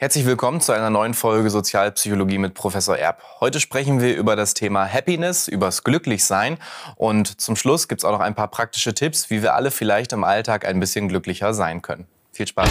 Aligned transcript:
Herzlich 0.00 0.24
willkommen 0.24 0.62
zu 0.62 0.72
einer 0.72 0.88
neuen 0.88 1.12
Folge 1.12 1.50
Sozialpsychologie 1.50 2.38
mit 2.38 2.54
Professor 2.54 2.96
Erb. 2.96 3.22
Heute 3.38 3.60
sprechen 3.60 4.00
wir 4.00 4.16
über 4.16 4.34
das 4.34 4.54
Thema 4.54 4.90
Happiness, 4.90 5.46
übers 5.46 5.84
Glücklichsein 5.84 6.56
und 6.96 7.38
zum 7.38 7.54
Schluss 7.54 7.86
gibt 7.86 8.00
es 8.00 8.06
auch 8.06 8.12
noch 8.12 8.20
ein 8.20 8.34
paar 8.34 8.48
praktische 8.48 8.94
Tipps, 8.94 9.28
wie 9.28 9.42
wir 9.42 9.54
alle 9.54 9.70
vielleicht 9.70 10.14
im 10.14 10.24
Alltag 10.24 10.64
ein 10.64 10.80
bisschen 10.80 11.08
glücklicher 11.08 11.52
sein 11.52 11.82
können. 11.82 12.06
Viel 12.32 12.46
Spaß! 12.46 12.70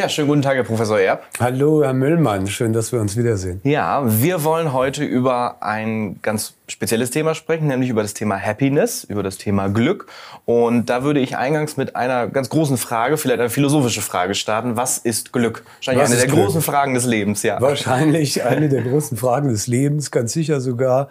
Ja, 0.00 0.08
schönen 0.08 0.28
guten 0.28 0.40
Tag, 0.40 0.54
Herr 0.54 0.64
Professor 0.64 0.98
Erb. 0.98 1.24
Hallo, 1.38 1.84
Herr 1.84 1.92
Müllmann. 1.92 2.46
Schön, 2.46 2.72
dass 2.72 2.90
wir 2.90 3.02
uns 3.02 3.18
wiedersehen. 3.18 3.60
Ja, 3.64 4.02
wir 4.06 4.44
wollen 4.44 4.72
heute 4.72 5.04
über 5.04 5.62
ein 5.62 6.22
ganz 6.22 6.54
spezielles 6.68 7.10
Thema 7.10 7.34
sprechen, 7.34 7.66
nämlich 7.66 7.90
über 7.90 8.00
das 8.00 8.14
Thema 8.14 8.38
Happiness, 8.38 9.04
über 9.04 9.22
das 9.22 9.36
Thema 9.36 9.68
Glück. 9.68 10.06
Und 10.46 10.86
da 10.86 11.02
würde 11.02 11.20
ich 11.20 11.36
eingangs 11.36 11.76
mit 11.76 11.96
einer 11.96 12.28
ganz 12.28 12.48
großen 12.48 12.78
Frage, 12.78 13.18
vielleicht 13.18 13.40
eine 13.40 13.50
philosophische 13.50 14.00
Frage 14.00 14.34
starten. 14.34 14.74
Was 14.74 14.96
ist 14.96 15.34
Glück? 15.34 15.64
Wahrscheinlich 15.76 16.02
Was 16.02 16.10
eine 16.12 16.20
der 16.20 16.28
Glück? 16.28 16.46
großen 16.46 16.62
Fragen 16.62 16.94
des 16.94 17.04
Lebens, 17.04 17.42
ja. 17.42 17.60
Wahrscheinlich 17.60 18.42
eine 18.42 18.70
der 18.70 18.80
großen 18.80 19.18
Fragen 19.18 19.50
des 19.50 19.66
Lebens, 19.66 20.10
ganz 20.10 20.32
sicher 20.32 20.62
sogar. 20.62 21.10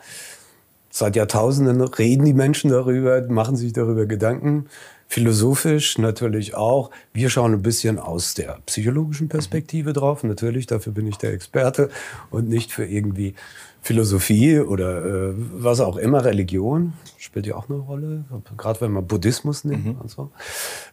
Seit 0.89 1.15
Jahrtausenden 1.15 1.79
reden 1.79 2.25
die 2.25 2.33
Menschen 2.33 2.71
darüber, 2.71 3.21
machen 3.27 3.55
sich 3.55 3.71
darüber 3.71 4.07
Gedanken 4.07 4.65
philosophisch 5.09 5.97
natürlich 5.97 6.53
auch. 6.53 6.91
Wir 7.13 7.31
schauen 7.31 7.53
ein 7.53 7.63
bisschen 7.63 7.97
aus 7.97 8.35
der 8.35 8.59
psychologischen 8.67 9.27
Perspektive 9.27 9.91
drauf. 9.91 10.23
Natürlich, 10.23 10.67
dafür 10.67 10.93
bin 10.93 11.07
ich 11.07 11.17
der 11.17 11.33
Experte 11.33 11.89
und 12.29 12.47
nicht 12.47 12.71
für 12.71 12.85
irgendwie 12.85 13.33
Philosophie 13.81 14.59
oder 14.59 15.05
äh, 15.05 15.33
was 15.35 15.79
auch 15.79 15.97
immer, 15.97 16.23
Religion 16.25 16.93
spielt 17.17 17.47
ja 17.47 17.55
auch 17.55 17.69
eine 17.69 17.79
Rolle, 17.79 18.25
gerade 18.55 18.81
wenn 18.81 18.91
man 18.91 19.07
Buddhismus 19.07 19.63
nimmt 19.63 19.85
mhm. 19.85 19.95
und 19.95 20.11
so. 20.11 20.31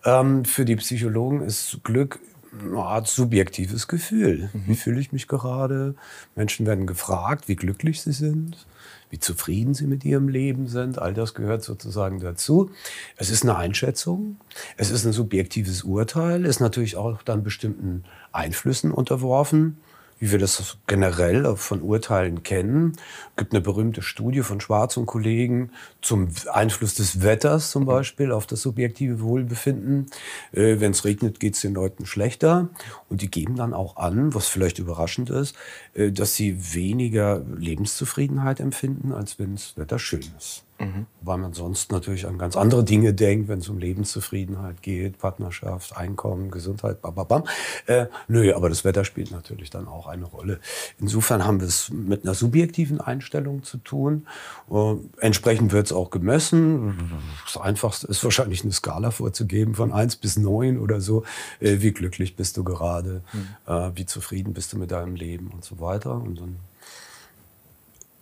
Ähm, 0.05 0.45
für 0.45 0.65
die 0.65 0.77
Psychologen 0.77 1.43
ist 1.43 1.81
Glück 1.85 2.19
eine 2.59 2.79
Art 2.79 3.09
subjektives 3.09 3.87
Gefühl. 3.87 4.49
Mhm. 4.53 4.63
Wie 4.67 4.77
fühle 4.77 5.01
ich 5.01 5.13
mich 5.13 5.29
gerade? 5.29 5.95
Menschen 6.37 6.65
werden 6.65 6.87
gefragt, 6.87 7.49
wie 7.49 7.57
glücklich 7.57 8.01
sie 8.01 8.13
sind 8.13 8.67
wie 9.11 9.19
zufrieden 9.19 9.75
sie 9.75 9.87
mit 9.87 10.05
ihrem 10.05 10.29
Leben 10.29 10.69
sind. 10.69 10.99
All 10.99 11.15
das 11.15 11.35
gehört 11.35 11.63
sozusagen 11.63 12.21
dazu. 12.21 12.71
Es 13.17 13.31
ist 13.31 13.43
eine 13.43 13.57
Einschätzung, 13.57 14.37
es 14.77 14.91
ist 14.91 15.05
ein 15.05 15.13
subjektives 15.13 15.83
Urteil, 15.83 16.45
ist 16.45 16.61
natürlich 16.61 16.97
auch 16.97 17.23
dann 17.23 17.43
bestimmten 17.43 18.05
Einflüssen 18.33 18.93
unterworfen 18.93 19.79
wie 20.19 20.31
wir 20.31 20.39
das 20.39 20.79
generell 20.87 21.57
von 21.57 21.83
Urteilen 21.83 22.43
kennen. 22.43 22.93
Es 23.31 23.37
gibt 23.37 23.53
eine 23.53 23.61
berühmte 23.61 24.03
Studie 24.03 24.43
von 24.43 24.61
Schwarz 24.61 24.97
und 24.97 25.07
Kollegen 25.07 25.71
zum 26.01 26.29
Einfluss 26.53 26.95
des 26.95 27.23
Wetters 27.23 27.71
zum 27.71 27.85
Beispiel 27.85 28.33
auf 28.33 28.47
das 28.47 28.63
subjektive 28.63 29.21
Wohlbefinden. 29.21 30.07
Äh, 30.53 30.81
Wenn 30.81 30.93
es 30.93 31.05
regnet, 31.05 31.41
geht 31.41 31.55
es 31.55 31.61
den 31.61 31.75
Leuten 31.75 32.07
schlechter. 32.07 32.69
Und 33.09 33.23
die 33.23 33.31
geben 33.31 33.57
dann 33.57 33.75
auch 33.75 33.97
an, 33.97 34.35
was 34.35 34.49
vielleicht 34.49 34.79
überraschend 34.79 35.31
ist, 35.31 35.57
äh, 35.95 36.11
dass 36.13 36.35
sie 36.35 36.75
weniger 36.75 37.45
Lebenszufriedenheit 37.57 38.61
empfinden, 38.61 39.13
als 39.13 39.39
wenn 39.39 39.55
das 39.55 39.77
Wetter 39.77 39.99
schön 39.99 40.25
ist. 40.39 40.66
Mhm. 40.79 41.07
Weil 41.23 41.39
man 41.39 41.53
sonst 41.55 41.91
natürlich 41.91 42.27
an 42.27 42.39
ganz 42.39 42.57
andere 42.57 42.85
Dinge 42.85 43.15
denkt, 43.15 43.49
wenn 43.49 43.61
es 43.61 43.69
um 43.69 43.79
Lebenszufriedenheit 43.79 44.83
geht, 44.83 45.19
Partnerschaft, 45.19 45.97
Einkommen, 45.97 46.51
Gesundheit, 46.51 47.01
bababam. 47.01 47.45
Äh, 47.87 48.07
nö, 48.29 48.55
aber 48.55 48.69
das 48.69 48.85
Wetter 48.85 49.05
spielt 49.05 49.31
natürlich 49.31 49.71
dann 49.71 49.89
auch 49.89 50.07
eine 50.07 50.25
Rolle. 50.25 50.61
Insofern 50.99 51.45
haben 51.45 51.61
wir 51.61 51.67
es 51.67 51.91
mit 51.91 52.25
einer 52.25 52.35
subjektiven 52.35 53.01
Einstellung 53.01 53.63
zu 53.63 53.79
tun. 53.79 54.27
Äh, 54.71 54.95
entsprechend 55.21 55.73
wird 55.73 55.87
es 55.87 55.93
auch 55.93 56.11
gemessen. 56.11 56.99
Das 57.45 57.61
Einfachste 57.61 58.07
ist 58.07 58.23
wahrscheinlich 58.23 58.63
eine 58.63 58.73
Skala 58.73 59.11
vorzugeben 59.11 59.75
von 59.75 59.93
1 59.93 60.17
bis 60.17 60.37
9 60.37 60.79
oder 60.79 61.01
so. 61.01 61.25
Äh, 61.61 61.77
wie 61.81 61.93
glücklich 61.93 62.37
bist 62.37 62.57
du 62.57 62.65
gerade? 62.65 63.23
Mhm. 63.33 63.73
Äh, 63.73 63.91
wie 63.95 64.07
zufrieden 64.07 64.53
bist 64.53 64.73
du 64.73 64.79
mit 64.79 64.91
deinem 64.91 65.15
Leben 65.15 65.51
und 65.53 65.65
so 65.65 65.81
weiter. 65.81 66.15
Und 66.15 66.41
dann 66.41 66.57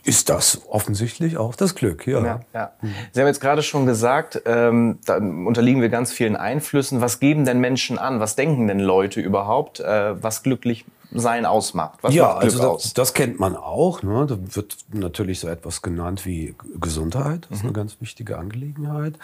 ist 0.05 0.29
das 0.29 0.61
offensichtlich 0.69 1.39
auch 1.39 1.57
das 1.57 1.75
Glück. 1.75 2.07
Ja. 2.07 2.25
ja, 2.25 2.41
ja. 2.53 2.73
Sie 3.13 3.21
haben 3.21 3.27
jetzt 3.27 3.41
gerade 3.41 3.63
schon 3.63 3.87
gesagt, 3.87 4.43
ähm, 4.45 4.99
da 5.07 5.17
unterliegen 5.17 5.81
wir 5.81 5.89
ganz 5.89 6.13
vielen 6.13 6.37
Einflüssen. 6.37 7.01
Was 7.01 7.21
geben 7.21 7.45
denn 7.45 7.59
Menschen 7.59 7.99
an? 7.99 8.21
Was 8.21 8.37
denken 8.37 8.69
denn 8.69 8.81
Leute 8.81 9.21
überhaupt, 9.21 9.81
äh, 9.81 10.23
was 10.23 10.43
glücklich 10.43 10.85
sein 11.11 11.47
ausmacht? 11.47 12.01
Was 12.03 12.15
ja, 12.15 12.35
also 12.35 12.59
das, 12.59 12.67
aus? 12.67 12.95
das, 12.95 13.15
kennt 13.15 13.41
man 13.41 13.57
auch. 13.57 14.03
Ne? 14.03 14.27
Da 14.29 14.37
wird 14.55 14.77
natürlich 14.93 15.41
so 15.41 15.49
etwas 15.49 15.81
genannt 15.81 16.27
wie 16.27 16.55
Gesundheit. 16.81 17.47
Das 17.49 17.59
ist 17.59 17.63
mhm. 17.63 17.71
eine 17.71 17.73
ganz 17.75 18.01
wichtige 18.01 18.37
Angelegenheit. 18.37 19.15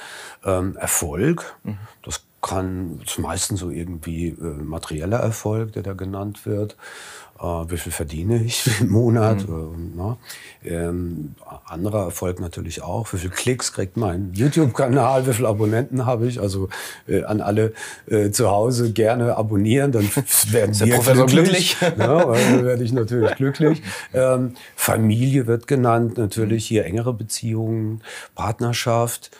Ähm, 0.44 0.76
Erfolg, 0.76 1.56
mhm. 1.64 1.78
das 2.02 2.22
kann 2.42 3.00
zum 3.06 3.24
meisten 3.24 3.56
so 3.56 3.70
irgendwie 3.70 4.28
äh, 4.28 4.62
materieller 4.62 5.18
Erfolg, 5.18 5.72
der 5.72 5.82
da 5.82 5.92
genannt 5.92 6.46
wird 6.46 6.76
äh, 7.40 7.44
wie 7.44 7.78
viel 7.78 7.92
verdiene 7.92 8.42
ich 8.42 8.68
im 8.80 8.90
Monat. 8.90 9.48
Mhm. 9.48 9.92
Äh, 9.94 9.96
ne? 9.96 10.16
ähm, 10.64 11.34
anderer 11.66 12.04
Erfolg 12.04 12.40
natürlich 12.40 12.82
auch, 12.82 13.12
wie 13.12 13.18
viele 13.18 13.32
Klicks 13.32 13.72
kriegt 13.72 13.96
mein 13.96 14.32
YouTube-Kanal, 14.34 15.26
wie 15.26 15.32
viele 15.32 15.48
Abonnenten 15.48 16.06
habe 16.06 16.26
ich. 16.26 16.40
Also 16.40 16.68
äh, 17.08 17.24
an 17.24 17.40
alle 17.40 17.72
äh, 18.06 18.30
zu 18.30 18.50
Hause 18.50 18.92
gerne 18.92 19.36
abonnieren, 19.36 19.92
dann 19.92 20.08
werden 20.50 20.78
wir 20.78 20.94
Professor 20.96 21.26
glücklich. 21.26 21.78
glücklich. 21.78 21.98
ja, 21.98 22.24
dann 22.34 22.64
werde 22.64 22.84
ich 22.84 22.92
natürlich 22.92 23.34
glücklich. 23.36 23.82
Ähm, 24.12 24.54
Familie 24.76 25.46
wird 25.46 25.66
genannt, 25.66 26.18
natürlich 26.18 26.66
hier 26.66 26.84
engere 26.84 27.14
Beziehungen, 27.14 28.02
Partnerschaft 28.34 29.30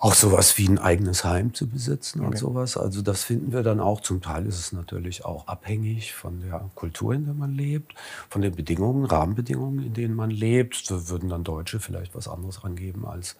auch 0.00 0.14
sowas 0.14 0.56
wie 0.56 0.66
ein 0.66 0.78
eigenes 0.78 1.24
Heim 1.24 1.52
zu 1.52 1.68
besitzen 1.68 2.20
okay. 2.20 2.28
und 2.30 2.38
sowas. 2.38 2.78
Also 2.78 3.02
das 3.02 3.22
finden 3.22 3.52
wir 3.52 3.62
dann 3.62 3.80
auch. 3.80 4.00
Zum 4.00 4.22
Teil 4.22 4.46
ist 4.46 4.58
es 4.58 4.72
natürlich 4.72 5.26
auch 5.26 5.46
abhängig 5.46 6.14
von 6.14 6.40
der 6.40 6.70
Kultur, 6.74 7.12
in 7.12 7.26
der 7.26 7.34
man 7.34 7.54
lebt, 7.54 7.94
von 8.30 8.40
den 8.40 8.54
Bedingungen, 8.54 9.04
Rahmenbedingungen, 9.04 9.84
in 9.84 9.92
denen 9.92 10.14
man 10.14 10.30
lebt. 10.30 10.90
Da 10.90 11.08
würden 11.10 11.28
dann 11.28 11.44
Deutsche 11.44 11.80
vielleicht 11.80 12.14
was 12.14 12.28
anderes 12.28 12.64
angeben 12.64 13.04
als 13.04 13.36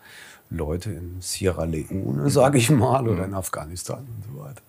Leute 0.50 0.90
in 0.90 1.20
Sierra 1.20 1.64
Leone, 1.64 2.28
sage 2.28 2.58
ich 2.58 2.70
mal, 2.70 3.08
oder 3.08 3.24
in 3.24 3.34
Afghanistan 3.34 4.00
und 4.00 4.24
so 4.24 4.40
weiter. 4.42 4.62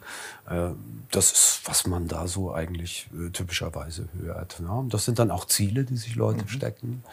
Äh, 0.50 0.75
das 1.12 1.31
ist, 1.31 1.62
was 1.66 1.88
man 1.88 2.08
da 2.08 2.28
so 2.28 2.53
eigentlich 2.53 3.09
äh, 3.14 3.31
typischerweise 3.31 4.08
hört. 4.22 4.59
Ne? 4.59 4.86
Das 4.90 5.06
sind 5.06 5.20
dann 5.20 5.31
auch 5.31 5.46
Ziele, 5.46 5.84
die 5.84 5.97
sich 5.97 6.16
Leute 6.16 6.44
mhm. 6.44 6.47
stecken. 6.47 7.03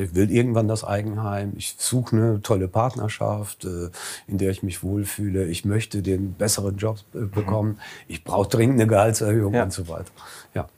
Ich 0.00 0.14
will 0.14 0.30
irgendwann 0.30 0.68
das 0.68 0.84
Eigenheim, 0.84 1.54
ich 1.56 1.74
suche 1.78 2.14
eine 2.14 2.42
tolle 2.42 2.68
Partnerschaft, 2.68 3.64
äh, 3.64 3.90
in 4.28 4.38
der 4.38 4.50
ich 4.50 4.62
mich 4.62 4.82
wohlfühle, 4.82 5.46
ich 5.46 5.64
möchte 5.64 6.02
den 6.02 6.34
besseren 6.34 6.76
Job 6.76 6.98
mhm. 7.12 7.30
bekommen, 7.30 7.80
ich 8.06 8.22
brauche 8.22 8.48
dringend 8.48 8.80
eine 8.80 8.86
Gehaltserhöhung 8.86 9.54
ja. 9.54 9.64
und 9.64 9.72
so 9.72 9.88
weiter. 9.88 10.12
Ja. 10.54 10.68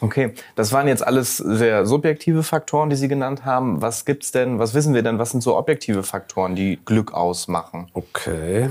Okay, 0.00 0.32
das 0.54 0.72
waren 0.72 0.88
jetzt 0.88 1.06
alles 1.06 1.36
sehr 1.36 1.86
subjektive 1.86 2.42
Faktoren, 2.42 2.90
die 2.90 2.96
Sie 2.96 3.08
genannt 3.08 3.44
haben. 3.44 3.80
Was 3.82 4.04
gibt's 4.04 4.32
denn, 4.32 4.58
was 4.58 4.74
wissen 4.74 4.94
wir 4.94 5.02
denn, 5.02 5.18
was 5.18 5.30
sind 5.30 5.42
so 5.42 5.56
objektive 5.56 6.02
Faktoren, 6.02 6.54
die 6.54 6.78
Glück 6.84 7.12
ausmachen? 7.12 7.88
Okay. 7.94 8.70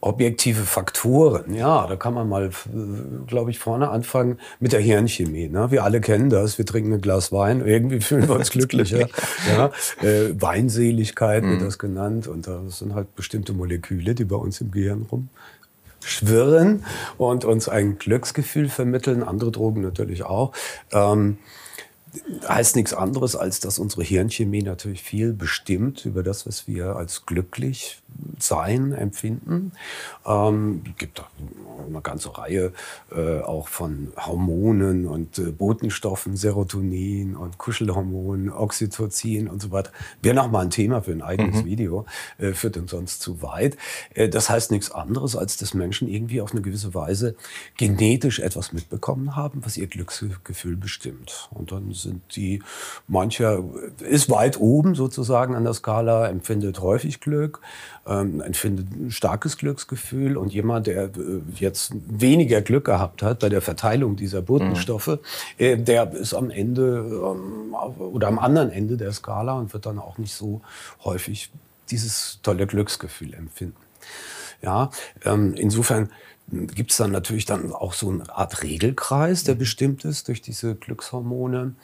Objektive 0.00 0.62
Faktoren, 0.62 1.54
ja, 1.54 1.88
da 1.88 1.96
kann 1.96 2.14
man 2.14 2.28
mal, 2.28 2.50
glaube 3.26 3.50
ich, 3.50 3.58
vorne 3.58 3.90
anfangen 3.90 4.38
mit 4.60 4.72
der 4.72 4.78
Hirnchemie. 4.78 5.48
Ne? 5.48 5.72
Wir 5.72 5.82
alle 5.82 6.00
kennen 6.00 6.30
das, 6.30 6.56
wir 6.56 6.64
trinken 6.64 6.92
ein 6.92 7.00
Glas 7.00 7.32
Wein, 7.32 7.66
irgendwie 7.66 8.00
fühlen 8.00 8.28
wir 8.28 8.36
uns 8.36 8.50
glücklicher. 8.50 9.08
ja? 9.48 9.72
Äh, 10.00 10.40
Weinseligkeit 10.40 11.42
wird 11.42 11.60
mhm. 11.60 11.64
das 11.64 11.80
genannt 11.80 12.28
und 12.28 12.46
das 12.46 12.78
sind 12.78 12.94
halt 12.94 13.16
bestimmte 13.16 13.52
Moleküle, 13.52 14.14
die 14.14 14.24
bei 14.24 14.36
uns 14.36 14.60
im 14.60 14.70
Gehirn 14.70 15.04
rum 15.10 15.30
schwirren 16.08 16.84
und 17.16 17.44
uns 17.44 17.68
ein 17.68 17.98
Glücksgefühl 17.98 18.68
vermitteln, 18.68 19.22
andere 19.22 19.50
Drogen 19.50 19.80
natürlich 19.80 20.24
auch. 20.24 20.52
Ähm, 20.92 21.38
heißt 22.48 22.76
nichts 22.76 22.94
anderes, 22.94 23.36
als 23.36 23.60
dass 23.60 23.78
unsere 23.78 24.02
Hirnchemie 24.02 24.62
natürlich 24.62 25.02
viel 25.02 25.32
bestimmt 25.32 26.04
über 26.04 26.22
das, 26.22 26.46
was 26.46 26.66
wir 26.66 26.96
als 26.96 27.26
glücklich 27.26 28.00
sein 28.38 28.92
empfinden. 28.92 29.72
Ähm, 30.26 30.82
gibt 30.96 31.18
da 31.18 31.26
eine 31.86 32.00
ganze 32.00 32.36
Reihe 32.36 32.72
äh, 33.14 33.40
auch 33.40 33.68
von 33.68 34.12
Hormonen 34.16 35.06
und 35.06 35.38
äh, 35.38 35.50
Botenstoffen, 35.52 36.36
Serotonin 36.36 37.36
und 37.36 37.58
Kuschelhormonen, 37.58 38.50
Oxytocin 38.50 39.48
und 39.48 39.62
so 39.62 39.70
weiter. 39.70 39.92
Wäre 40.22 40.34
noch 40.34 40.50
mal 40.50 40.62
ein 40.62 40.70
Thema 40.70 41.02
für 41.02 41.12
ein 41.12 41.22
eigenes 41.22 41.62
mhm. 41.62 41.66
Video, 41.66 42.06
äh, 42.38 42.52
führt 42.52 42.76
uns 42.76 42.90
sonst 42.90 43.20
zu 43.20 43.42
weit. 43.42 43.76
Äh, 44.14 44.28
das 44.28 44.50
heißt 44.50 44.70
nichts 44.70 44.90
anderes, 44.90 45.36
als 45.36 45.56
dass 45.56 45.74
Menschen 45.74 46.08
irgendwie 46.08 46.40
auf 46.40 46.52
eine 46.52 46.62
gewisse 46.62 46.94
Weise 46.94 47.36
genetisch 47.76 48.40
etwas 48.40 48.72
mitbekommen 48.72 49.36
haben, 49.36 49.64
was 49.64 49.76
ihr 49.76 49.86
Glücksgefühl 49.86 50.76
bestimmt. 50.76 51.48
Und 51.52 51.72
dann 51.72 51.88
sind 52.02 52.22
die, 52.36 52.62
mancher 53.06 53.62
ist 54.00 54.30
weit 54.30 54.58
oben 54.58 54.94
sozusagen 54.94 55.54
an 55.54 55.64
der 55.64 55.74
Skala, 55.74 56.28
empfindet 56.28 56.80
häufig 56.80 57.20
Glück, 57.20 57.60
ähm, 58.06 58.40
empfindet 58.40 58.90
ein 58.90 59.10
starkes 59.10 59.58
Glücksgefühl 59.58 60.36
und 60.36 60.52
jemand, 60.52 60.86
der 60.86 61.04
äh, 61.04 61.10
jetzt 61.56 61.92
weniger 62.06 62.62
Glück 62.62 62.84
gehabt 62.86 63.22
hat 63.22 63.40
bei 63.40 63.48
der 63.48 63.62
Verteilung 63.62 64.16
dieser 64.16 64.42
Botenstoffe, 64.42 65.06
mhm. 65.06 65.18
äh, 65.58 65.76
der 65.76 66.12
ist 66.12 66.34
am 66.34 66.50
Ende 66.50 66.98
ähm, 66.98 67.74
oder 67.98 68.28
am 68.28 68.38
anderen 68.38 68.70
Ende 68.70 68.96
der 68.96 69.12
Skala 69.12 69.54
und 69.54 69.72
wird 69.72 69.86
dann 69.86 69.98
auch 69.98 70.18
nicht 70.18 70.34
so 70.34 70.60
häufig 71.04 71.50
dieses 71.90 72.40
tolle 72.42 72.66
Glücksgefühl 72.66 73.34
empfinden. 73.34 73.76
Ja, 74.62 74.90
ähm, 75.24 75.54
insofern 75.54 76.10
gibt 76.50 76.92
es 76.92 76.96
dann 76.96 77.12
natürlich 77.12 77.44
dann 77.44 77.72
auch 77.72 77.92
so 77.92 78.10
eine 78.10 78.34
Art 78.34 78.62
Regelkreis, 78.62 79.44
der 79.44 79.54
bestimmt 79.54 80.04
ist 80.04 80.28
durch 80.28 80.40
diese 80.40 80.74
Glückshormone. 80.74 81.74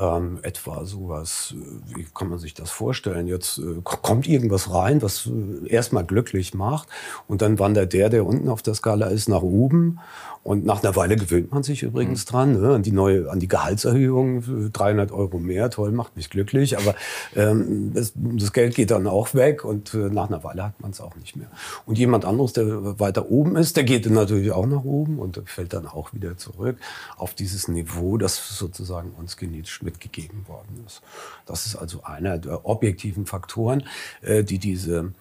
Ähm, 0.00 0.38
etwa 0.42 0.86
sowas, 0.86 1.54
äh, 1.54 1.96
wie 1.96 2.06
kann 2.14 2.30
man 2.30 2.38
sich 2.38 2.54
das 2.54 2.70
vorstellen? 2.70 3.26
Jetzt 3.26 3.58
äh, 3.58 3.80
kommt 3.84 4.26
irgendwas 4.26 4.72
rein, 4.72 5.02
was 5.02 5.26
äh, 5.26 5.68
erstmal 5.68 6.06
glücklich 6.06 6.54
macht 6.54 6.88
und 7.28 7.42
dann 7.42 7.58
wandert 7.58 7.92
der, 7.92 8.08
der 8.08 8.24
unten 8.24 8.48
auf 8.48 8.62
der 8.62 8.72
Skala 8.72 9.08
ist, 9.08 9.28
nach 9.28 9.42
oben 9.42 10.00
und 10.42 10.64
nach 10.64 10.82
einer 10.82 10.96
Weile 10.96 11.16
gewöhnt 11.16 11.52
man 11.52 11.62
sich 11.62 11.82
übrigens 11.82 12.24
mhm. 12.24 12.30
dran, 12.30 12.60
ne, 12.60 12.74
an 12.74 12.82
die 12.82 12.92
neue, 12.92 13.30
an 13.30 13.40
die 13.40 13.48
Gehaltserhöhung, 13.48 14.70
300 14.72 15.12
Euro 15.12 15.38
mehr, 15.38 15.68
toll, 15.68 15.92
macht 15.92 16.16
mich 16.16 16.30
glücklich, 16.30 16.78
aber 16.78 16.94
ähm, 17.36 17.92
das, 17.92 18.14
das, 18.16 18.54
Geld 18.54 18.74
geht 18.74 18.90
dann 18.90 19.06
auch 19.06 19.34
weg 19.34 19.66
und 19.66 19.92
äh, 19.92 20.08
nach 20.08 20.28
einer 20.28 20.42
Weile 20.42 20.64
hat 20.64 20.80
man 20.80 20.92
es 20.92 21.00
auch 21.02 21.14
nicht 21.16 21.36
mehr. 21.36 21.50
Und 21.84 21.98
jemand 21.98 22.24
anderes, 22.24 22.54
der 22.54 22.98
weiter 22.98 23.30
oben 23.30 23.56
ist, 23.56 23.76
der 23.76 23.84
geht 23.84 24.08
natürlich 24.08 24.50
auch 24.52 24.66
nach 24.66 24.84
oben 24.84 25.18
und 25.18 25.42
fällt 25.44 25.74
dann 25.74 25.86
auch 25.86 26.14
wieder 26.14 26.38
zurück 26.38 26.78
auf 27.18 27.34
dieses 27.34 27.68
Niveau, 27.68 28.16
das 28.16 28.56
sozusagen 28.56 29.10
uns 29.10 29.36
genetisch 29.36 29.82
mitgegeben 29.90 30.46
worden 30.46 30.84
ist. 30.86 31.02
Das 31.46 31.66
ist 31.66 31.76
also 31.76 32.04
einer 32.04 32.38
der 32.38 32.64
objektiven 32.64 33.26
Faktoren, 33.26 33.84
äh, 34.22 34.44
die 34.44 34.58
diese 34.58 35.12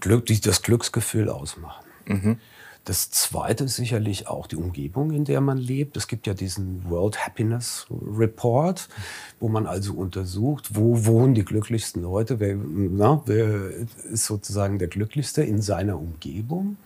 Glück, 0.00 0.26
die 0.26 0.40
das 0.40 0.62
Glücksgefühl 0.62 1.28
ausmachen. 1.28 1.84
Mhm. 2.06 2.38
Das 2.84 3.10
zweite 3.10 3.64
ist 3.64 3.76
sicherlich 3.76 4.28
auch 4.28 4.46
die 4.46 4.56
Umgebung, 4.56 5.10
in 5.10 5.24
der 5.26 5.42
man 5.42 5.58
lebt. 5.58 5.98
Es 5.98 6.08
gibt 6.08 6.26
ja 6.26 6.32
diesen 6.32 6.88
World 6.88 7.22
Happiness 7.26 7.86
Report, 7.90 8.88
wo 9.40 9.48
man 9.50 9.66
also 9.66 9.92
untersucht, 9.92 10.70
wo 10.72 11.04
wohnen 11.04 11.34
die 11.34 11.44
glücklichsten 11.44 12.00
Leute, 12.00 12.40
wer, 12.40 12.56
na, 12.56 13.20
wer 13.26 13.68
ist 14.10 14.24
sozusagen 14.24 14.78
der 14.78 14.88
Glücklichste 14.88 15.42
in 15.42 15.60
seiner 15.60 15.98
Umgebung. 15.98 16.78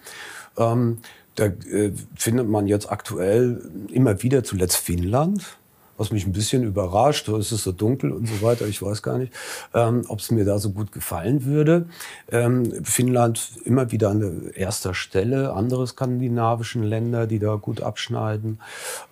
Ähm, 0.56 0.98
da 1.36 1.44
äh, 1.46 1.92
findet 2.16 2.48
man 2.48 2.66
jetzt 2.66 2.90
aktuell 2.90 3.62
immer 3.92 4.24
wieder 4.24 4.42
zuletzt 4.42 4.78
Finnland 4.78 5.56
was 5.96 6.10
mich 6.10 6.26
ein 6.26 6.32
bisschen 6.32 6.62
überrascht. 6.62 7.28
Es 7.28 7.52
ist 7.52 7.64
so 7.64 7.72
dunkel 7.72 8.12
und 8.12 8.26
so 8.26 8.42
weiter. 8.42 8.66
Ich 8.66 8.82
weiß 8.82 9.02
gar 9.02 9.18
nicht, 9.18 9.32
ähm, 9.74 10.04
ob 10.08 10.18
es 10.20 10.30
mir 10.30 10.44
da 10.44 10.58
so 10.58 10.70
gut 10.70 10.92
gefallen 10.92 11.44
würde. 11.44 11.86
Ähm, 12.30 12.84
Finnland 12.84 13.52
immer 13.64 13.92
wieder 13.92 14.10
an 14.10 14.50
erster 14.54 14.94
Stelle. 14.94 15.52
Andere 15.52 15.86
skandinavischen 15.86 16.82
Länder, 16.82 17.26
die 17.26 17.38
da 17.38 17.54
gut 17.56 17.82
abschneiden. 17.82 18.58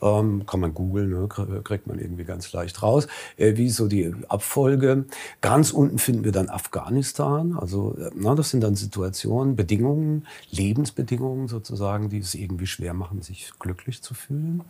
Ähm, 0.02 0.46
kann 0.46 0.60
man 0.60 0.74
googeln, 0.74 1.10
ne? 1.10 1.28
kriegt 1.62 1.86
man 1.86 1.98
irgendwie 1.98 2.24
ganz 2.24 2.52
leicht 2.52 2.82
raus. 2.82 3.06
Äh, 3.36 3.56
wie 3.56 3.70
so 3.70 3.86
die 3.86 4.14
Abfolge. 4.28 5.04
Ganz 5.40 5.70
unten 5.72 5.98
finden 5.98 6.24
wir 6.24 6.32
dann 6.32 6.48
Afghanistan. 6.48 7.56
Also 7.58 7.96
äh, 7.98 8.10
na, 8.14 8.34
das 8.34 8.50
sind 8.50 8.62
dann 8.62 8.74
Situationen, 8.74 9.54
Bedingungen, 9.56 10.26
Lebensbedingungen 10.50 11.48
sozusagen, 11.48 12.08
die 12.08 12.18
es 12.18 12.34
irgendwie 12.34 12.66
schwer 12.66 12.94
machen, 12.94 13.22
sich 13.22 13.52
glücklich 13.58 14.02
zu 14.02 14.14
fühlen. 14.14 14.62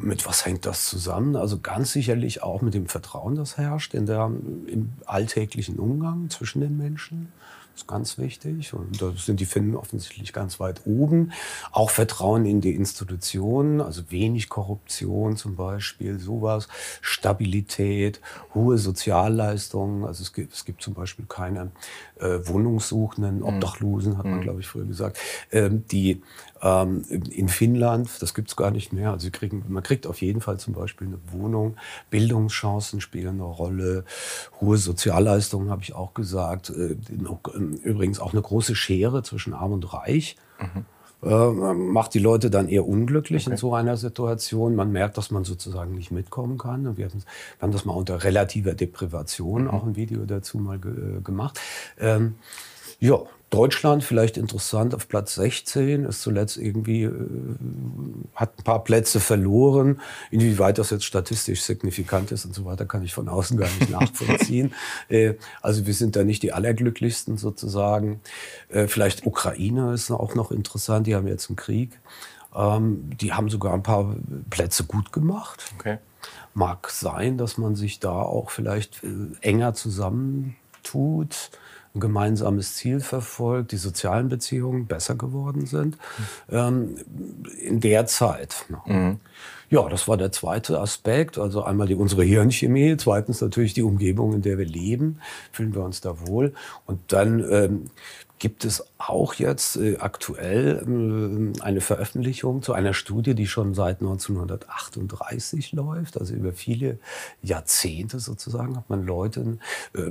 Mit 0.00 0.26
was 0.26 0.46
hängt 0.46 0.66
das 0.66 0.86
zusammen? 0.86 1.25
Zusammen. 1.26 1.36
Also 1.36 1.58
ganz 1.60 1.92
sicherlich 1.92 2.42
auch 2.42 2.62
mit 2.62 2.74
dem 2.74 2.86
Vertrauen, 2.86 3.34
das 3.34 3.56
herrscht 3.56 3.94
in 3.94 4.06
der, 4.06 4.30
im 4.66 4.92
alltäglichen 5.06 5.78
Umgang 5.78 6.30
zwischen 6.30 6.60
den 6.60 6.76
Menschen. 6.76 7.32
Das 7.72 7.82
ist 7.82 7.88
ganz 7.88 8.16
wichtig. 8.16 8.72
Und 8.72 9.02
da 9.02 9.12
sind 9.14 9.38
die 9.38 9.44
Finnen 9.44 9.76
offensichtlich 9.76 10.32
ganz 10.32 10.58
weit 10.60 10.86
oben. 10.86 11.32
Auch 11.72 11.90
Vertrauen 11.90 12.46
in 12.46 12.62
die 12.62 12.74
Institutionen, 12.74 13.82
also 13.82 14.10
wenig 14.10 14.48
Korruption 14.48 15.36
zum 15.36 15.56
Beispiel, 15.56 16.18
sowas. 16.18 16.68
Stabilität, 17.02 18.22
hohe 18.54 18.78
Sozialleistungen. 18.78 20.06
Also 20.06 20.22
es 20.22 20.32
gibt, 20.32 20.54
es 20.54 20.64
gibt 20.64 20.80
zum 20.80 20.94
Beispiel 20.94 21.26
keine 21.28 21.70
äh, 22.18 22.38
Wohnungssuchenden, 22.44 23.40
mhm. 23.40 23.44
Obdachlosen, 23.44 24.16
hat 24.16 24.24
man, 24.24 24.38
mhm. 24.38 24.42
glaube 24.42 24.60
ich, 24.60 24.66
früher 24.66 24.86
gesagt, 24.86 25.18
ähm, 25.52 25.84
die 25.92 26.22
ähm, 26.62 27.04
in 27.08 27.48
Finnland, 27.48 28.10
das 28.20 28.34
gibt 28.34 28.48
es 28.48 28.56
gar 28.56 28.70
nicht 28.70 28.92
mehr. 28.92 29.12
Also 29.12 29.28
kriegen, 29.30 29.64
man 29.68 29.82
kriegt 29.82 30.06
auf 30.06 30.20
jeden 30.20 30.40
Fall 30.40 30.58
zum 30.58 30.74
Beispiel 30.74 31.08
eine 31.08 31.18
Wohnung. 31.30 31.76
Bildungschancen 32.10 33.00
spielen 33.00 33.40
eine 33.40 33.44
Rolle. 33.44 34.04
Hohe 34.60 34.76
Sozialleistungen, 34.76 35.70
habe 35.70 35.82
ich 35.82 35.94
auch 35.94 36.14
gesagt. 36.14 36.70
Äh, 36.70 36.96
übrigens 37.82 38.20
auch 38.20 38.32
eine 38.32 38.42
große 38.42 38.74
Schere 38.74 39.22
zwischen 39.22 39.54
Arm 39.54 39.72
und 39.72 39.92
Reich. 39.92 40.36
Mhm. 40.58 40.84
Äh, 41.22 41.52
macht 41.74 42.14
die 42.14 42.18
Leute 42.18 42.50
dann 42.50 42.68
eher 42.68 42.86
unglücklich 42.86 43.46
okay. 43.46 43.52
in 43.52 43.56
so 43.56 43.74
einer 43.74 43.96
Situation. 43.96 44.74
Man 44.76 44.92
merkt, 44.92 45.16
dass 45.16 45.30
man 45.30 45.44
sozusagen 45.44 45.94
nicht 45.94 46.10
mitkommen 46.10 46.58
kann. 46.58 46.96
Wir, 46.96 47.12
wir 47.12 47.20
haben 47.60 47.72
das 47.72 47.84
mal 47.84 47.94
unter 47.94 48.22
relativer 48.22 48.74
Deprivation, 48.74 49.64
mhm. 49.64 49.70
auch 49.70 49.84
ein 49.84 49.96
Video 49.96 50.24
dazu 50.26 50.58
mal 50.58 50.78
ge 50.78 50.92
äh, 50.92 51.20
gemacht. 51.22 51.58
Ähm, 51.98 52.36
ja, 53.00 53.18
Deutschland 53.56 54.04
vielleicht 54.04 54.36
interessant 54.36 54.94
auf 54.94 55.08
Platz 55.08 55.36
16, 55.36 56.04
ist 56.04 56.20
zuletzt 56.20 56.58
irgendwie, 56.58 57.04
äh, 57.04 57.12
hat 58.34 58.58
ein 58.58 58.64
paar 58.64 58.84
Plätze 58.84 59.18
verloren. 59.18 60.02
Inwieweit 60.30 60.76
das 60.76 60.90
jetzt 60.90 61.06
statistisch 61.06 61.62
signifikant 61.62 62.32
ist 62.32 62.44
und 62.44 62.54
so 62.54 62.66
weiter, 62.66 62.84
kann 62.84 63.02
ich 63.02 63.14
von 63.14 63.30
außen 63.30 63.56
gar 63.56 63.68
nicht 63.78 63.88
nachvollziehen. 63.98 64.74
äh, 65.08 65.34
also 65.62 65.86
wir 65.86 65.94
sind 65.94 66.16
da 66.16 66.24
nicht 66.24 66.42
die 66.42 66.52
allerglücklichsten 66.52 67.38
sozusagen. 67.38 68.20
Äh, 68.68 68.88
vielleicht 68.88 69.24
Ukraine 69.24 69.94
ist 69.94 70.10
auch 70.10 70.34
noch 70.34 70.50
interessant, 70.50 71.06
die 71.06 71.14
haben 71.14 71.26
jetzt 71.26 71.48
einen 71.48 71.56
Krieg. 71.56 71.98
Ähm, 72.54 73.08
die 73.18 73.32
haben 73.32 73.48
sogar 73.48 73.72
ein 73.72 73.82
paar 73.82 74.16
Plätze 74.50 74.84
gut 74.84 75.12
gemacht. 75.12 75.64
Okay. 75.78 75.96
Mag 76.52 76.90
sein, 76.90 77.38
dass 77.38 77.56
man 77.56 77.74
sich 77.74 78.00
da 78.00 78.12
auch 78.12 78.50
vielleicht 78.50 79.02
äh, 79.02 79.08
enger 79.40 79.72
zusammentut 79.72 81.50
ein 81.96 82.00
gemeinsames 82.00 82.76
Ziel 82.76 83.00
verfolgt, 83.00 83.72
die 83.72 83.76
sozialen 83.76 84.28
Beziehungen 84.28 84.86
besser 84.86 85.14
geworden 85.14 85.66
sind 85.66 85.98
ähm, 86.50 86.96
in 87.60 87.80
der 87.80 88.06
Zeit. 88.06 88.66
Mhm. 88.86 89.20
Ja, 89.68 89.88
das 89.88 90.06
war 90.06 90.16
der 90.16 90.30
zweite 90.30 90.78
Aspekt. 90.78 91.38
Also 91.38 91.64
einmal 91.64 91.88
die, 91.88 91.96
unsere 91.96 92.22
Hirnchemie, 92.22 92.96
zweitens 92.98 93.40
natürlich 93.40 93.74
die 93.74 93.82
Umgebung, 93.82 94.32
in 94.32 94.42
der 94.42 94.58
wir 94.58 94.66
leben. 94.66 95.20
Fühlen 95.50 95.74
wir 95.74 95.82
uns 95.82 96.00
da 96.00 96.28
wohl? 96.28 96.54
Und 96.84 97.00
dann 97.08 97.44
ähm, 97.50 97.84
gibt 98.38 98.64
es 98.64 98.84
auch 98.98 99.34
jetzt 99.34 99.76
äh, 99.76 99.96
aktuell 99.98 101.54
äh, 101.56 101.62
eine 101.62 101.80
Veröffentlichung 101.80 102.62
zu 102.62 102.72
einer 102.72 102.92
Studie, 102.92 103.34
die 103.34 103.46
schon 103.46 103.74
seit 103.74 104.00
1938 104.00 105.72
läuft, 105.72 106.18
also 106.18 106.34
über 106.34 106.52
viele 106.52 106.98
Jahrzehnte 107.42 108.20
sozusagen 108.20 108.76
hat 108.76 108.90
man 108.90 109.06
Leute, 109.06 109.58
äh, 109.94 110.10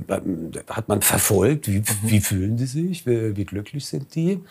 hat 0.68 0.88
man 0.88 1.02
verfolgt, 1.02 1.68
wie, 1.68 1.80
mhm. 1.80 1.84
wie 2.02 2.20
fühlen 2.20 2.56
die 2.56 2.66
sich, 2.66 3.06
wie, 3.06 3.36
wie 3.36 3.44
glücklich 3.44 3.86
sind 3.86 4.14
die. 4.14 4.42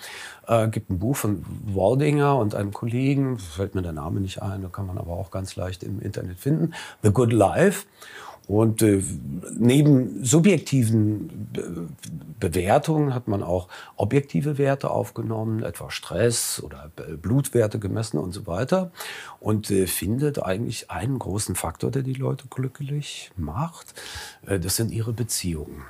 Äh, 0.48 0.70
gibt 0.70 0.90
ein 0.90 1.00
Buch 1.00 1.18
von 1.18 1.46
Waldinger 1.66 2.38
und 2.38 2.56
einem 2.56 2.72
Kollegen, 2.72 3.40
fällt 3.40 3.76
mir 3.76 3.82
der 3.82 3.94
Name 3.94 4.22
nicht 4.22 4.42
ein, 4.42 4.62
da 4.62 4.70
kann 4.70 4.88
man 4.88 4.98
aber 4.98 5.14
auch 5.14 5.32
ganz 5.32 5.56
leicht 5.56 5.84
im 5.84 6.00
Internet 6.00 6.40
finden, 6.40 6.74
The 7.04 7.12
Good 7.12 7.34
Life. 7.34 7.86
Und 8.48 8.82
äh, 8.82 9.02
neben 9.58 10.24
subjektiven 10.24 11.50
Be 11.52 11.88
Bewertungen 12.38 13.16
hat 13.16 13.30
man 13.30 13.42
auch 13.42 13.70
objektive 13.96 14.58
Werte 14.58 14.92
aufgenommen, 14.92 15.64
etwa 15.64 15.90
Stress 15.90 16.62
oder 16.62 16.92
Blutwerte 17.22 17.80
gemessen 17.80 18.18
und 18.18 18.34
so 18.34 18.46
weiter. 18.46 18.92
Und 19.40 19.72
äh, 19.72 19.88
findet 19.88 20.44
eigentlich 20.44 20.92
einen 20.92 21.18
großen 21.18 21.56
Faktor, 21.56 21.92
der 21.92 22.04
die 22.04 22.14
Leute 22.14 22.46
glücklich 22.50 23.32
macht. 23.38 23.96
Äh, 24.46 24.60
das 24.60 24.76
sind 24.76 24.92
ihre 24.92 25.14
Beziehungen. 25.14 25.84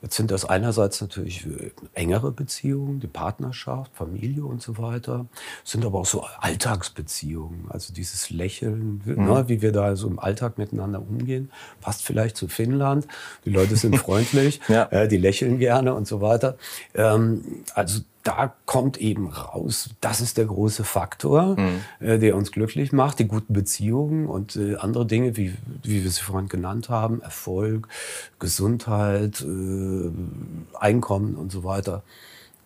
Jetzt 0.00 0.14
sind 0.14 0.30
das 0.30 0.44
einerseits 0.44 1.00
natürlich 1.00 1.44
äh, 1.46 1.72
engere 1.94 2.30
Beziehungen, 2.30 3.00
die 3.00 3.08
Partnerschaft, 3.08 3.90
Familie 3.94 4.44
und 4.44 4.62
so 4.62 4.78
weiter, 4.78 5.26
sind 5.64 5.84
aber 5.84 5.98
auch 5.98 6.06
so 6.06 6.24
Alltagsbeziehungen, 6.40 7.66
also 7.68 7.92
dieses 7.92 8.30
Lächeln, 8.30 9.02
mhm. 9.04 9.24
ne, 9.24 9.44
wie 9.48 9.60
wir 9.60 9.72
da 9.72 9.96
so 9.96 10.06
im 10.06 10.20
Alltag 10.20 10.56
miteinander 10.56 11.00
umgehen, 11.00 11.50
passt 11.80 12.04
vielleicht 12.04 12.36
zu 12.36 12.46
Finnland. 12.46 13.08
Die 13.44 13.50
Leute 13.50 13.76
sind 13.76 13.96
freundlich, 13.98 14.60
ja. 14.68 14.84
äh, 14.84 15.08
die 15.08 15.18
lächeln 15.18 15.58
gerne 15.58 15.94
und 15.94 16.06
so 16.06 16.20
weiter. 16.20 16.56
Ähm, 16.94 17.64
also 17.74 18.00
da 18.28 18.52
kommt 18.66 18.98
eben 18.98 19.28
raus, 19.28 19.88
das 20.02 20.20
ist 20.20 20.36
der 20.36 20.44
große 20.44 20.84
Faktor, 20.84 21.58
mhm. 21.58 21.80
äh, 22.06 22.18
der 22.18 22.36
uns 22.36 22.52
glücklich 22.52 22.92
macht, 22.92 23.20
die 23.20 23.26
guten 23.26 23.54
Beziehungen 23.54 24.26
und 24.26 24.54
äh, 24.54 24.76
andere 24.76 25.06
Dinge, 25.06 25.38
wie, 25.38 25.54
wie 25.82 26.04
wir 26.04 26.10
sie 26.10 26.20
vorhin 26.20 26.50
genannt 26.50 26.90
haben, 26.90 27.22
Erfolg, 27.22 27.88
Gesundheit, 28.38 29.40
äh, 29.40 30.10
Einkommen 30.78 31.36
und 31.36 31.50
so 31.50 31.64
weiter, 31.64 32.02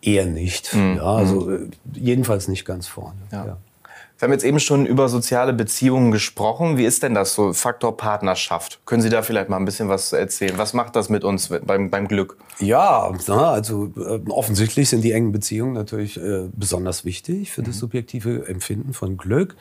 eher 0.01 0.25
nicht. 0.25 0.75
Mhm. 0.75 0.97
Ja, 0.97 1.15
also 1.15 1.41
mhm. 1.45 1.71
äh, 1.95 1.97
jedenfalls 1.97 2.49
nicht 2.49 2.65
ganz 2.65 2.87
vorne. 2.87 3.21
Ja. 3.31 3.45
Ja. 3.45 3.57
Wir 4.19 4.27
haben 4.27 4.31
jetzt 4.33 4.45
eben 4.45 4.59
schon 4.59 4.85
über 4.85 5.09
soziale 5.09 5.53
Beziehungen 5.53 6.11
gesprochen. 6.11 6.77
Wie 6.77 6.85
ist 6.85 7.03
denn 7.03 7.13
das 7.13 7.33
so, 7.33 7.51
Faktor 7.51 7.97
Partnerschaft? 7.97 8.79
Können 8.85 9.01
Sie 9.01 9.09
da 9.09 9.21
vielleicht 9.21 9.49
mal 9.49 9.57
ein 9.57 9.65
bisschen 9.65 9.89
was 9.89 10.13
erzählen? 10.13 10.57
Was 10.57 10.73
macht 10.73 10.95
das 10.95 11.09
mit 11.09 11.23
uns 11.23 11.49
beim, 11.65 11.89
beim 11.89 12.07
Glück? 12.07 12.37
Ja, 12.59 13.11
also 13.27 13.91
äh, 13.97 14.19
offensichtlich 14.29 14.89
sind 14.89 15.01
die 15.01 15.11
engen 15.11 15.31
Beziehungen 15.31 15.73
natürlich 15.73 16.17
äh, 16.17 16.47
besonders 16.53 17.05
wichtig 17.05 17.51
für 17.51 17.63
das 17.63 17.75
mhm. 17.75 17.79
subjektive 17.79 18.47
Empfinden 18.47 18.93
von 18.93 19.17
Glück. 19.17 19.55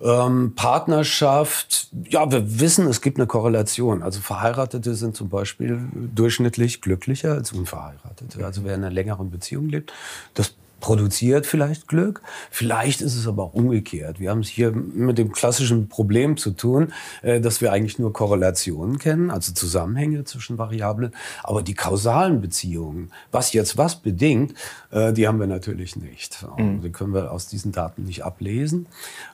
Ähm, 0.00 0.52
Partnerschaft, 0.54 1.88
ja, 2.08 2.30
wir 2.30 2.60
wissen, 2.60 2.86
es 2.86 3.00
gibt 3.00 3.18
eine 3.18 3.26
Korrelation. 3.26 4.02
Also 4.02 4.20
Verheiratete 4.20 4.94
sind 4.94 5.16
zum 5.16 5.28
Beispiel 5.28 5.80
durchschnittlich 6.14 6.82
glücklicher 6.82 7.32
als 7.32 7.52
Unverheiratete. 7.52 8.44
Also 8.44 8.64
wer 8.64 8.74
in 8.74 8.84
einer 8.84 8.92
längeren 8.92 9.30
Beziehung 9.30 9.68
lebt, 9.68 9.92
das 10.34 10.54
produziert 10.80 11.46
vielleicht 11.46 11.88
Glück. 11.88 12.22
Vielleicht 12.50 13.00
ist 13.00 13.14
es 13.14 13.26
aber 13.26 13.44
auch 13.44 13.54
umgekehrt. 13.54 14.20
Wir 14.20 14.30
haben 14.30 14.40
es 14.40 14.48
hier 14.48 14.72
mit 14.72 15.18
dem 15.18 15.32
klassischen 15.32 15.88
Problem 15.88 16.36
zu 16.36 16.50
tun, 16.50 16.92
äh, 17.22 17.40
dass 17.40 17.60
wir 17.60 17.72
eigentlich 17.72 17.98
nur 17.98 18.12
Korrelationen 18.12 18.98
kennen, 18.98 19.30
also 19.30 19.52
Zusammenhänge 19.52 20.24
zwischen 20.24 20.58
Variablen. 20.58 21.12
Aber 21.42 21.62
die 21.62 21.74
kausalen 21.74 22.40
Beziehungen, 22.40 23.10
was 23.32 23.52
jetzt 23.52 23.78
was 23.78 23.96
bedingt, 23.96 24.54
äh, 24.90 25.12
die 25.12 25.26
haben 25.26 25.40
wir 25.40 25.46
natürlich 25.46 25.96
nicht. 25.96 26.46
Mhm. 26.56 26.82
Die 26.82 26.92
können 26.92 27.14
wir 27.14 27.32
aus 27.32 27.46
diesen 27.46 27.72
Daten 27.72 28.04
nicht 28.04 28.24
ablesen. 28.24 28.86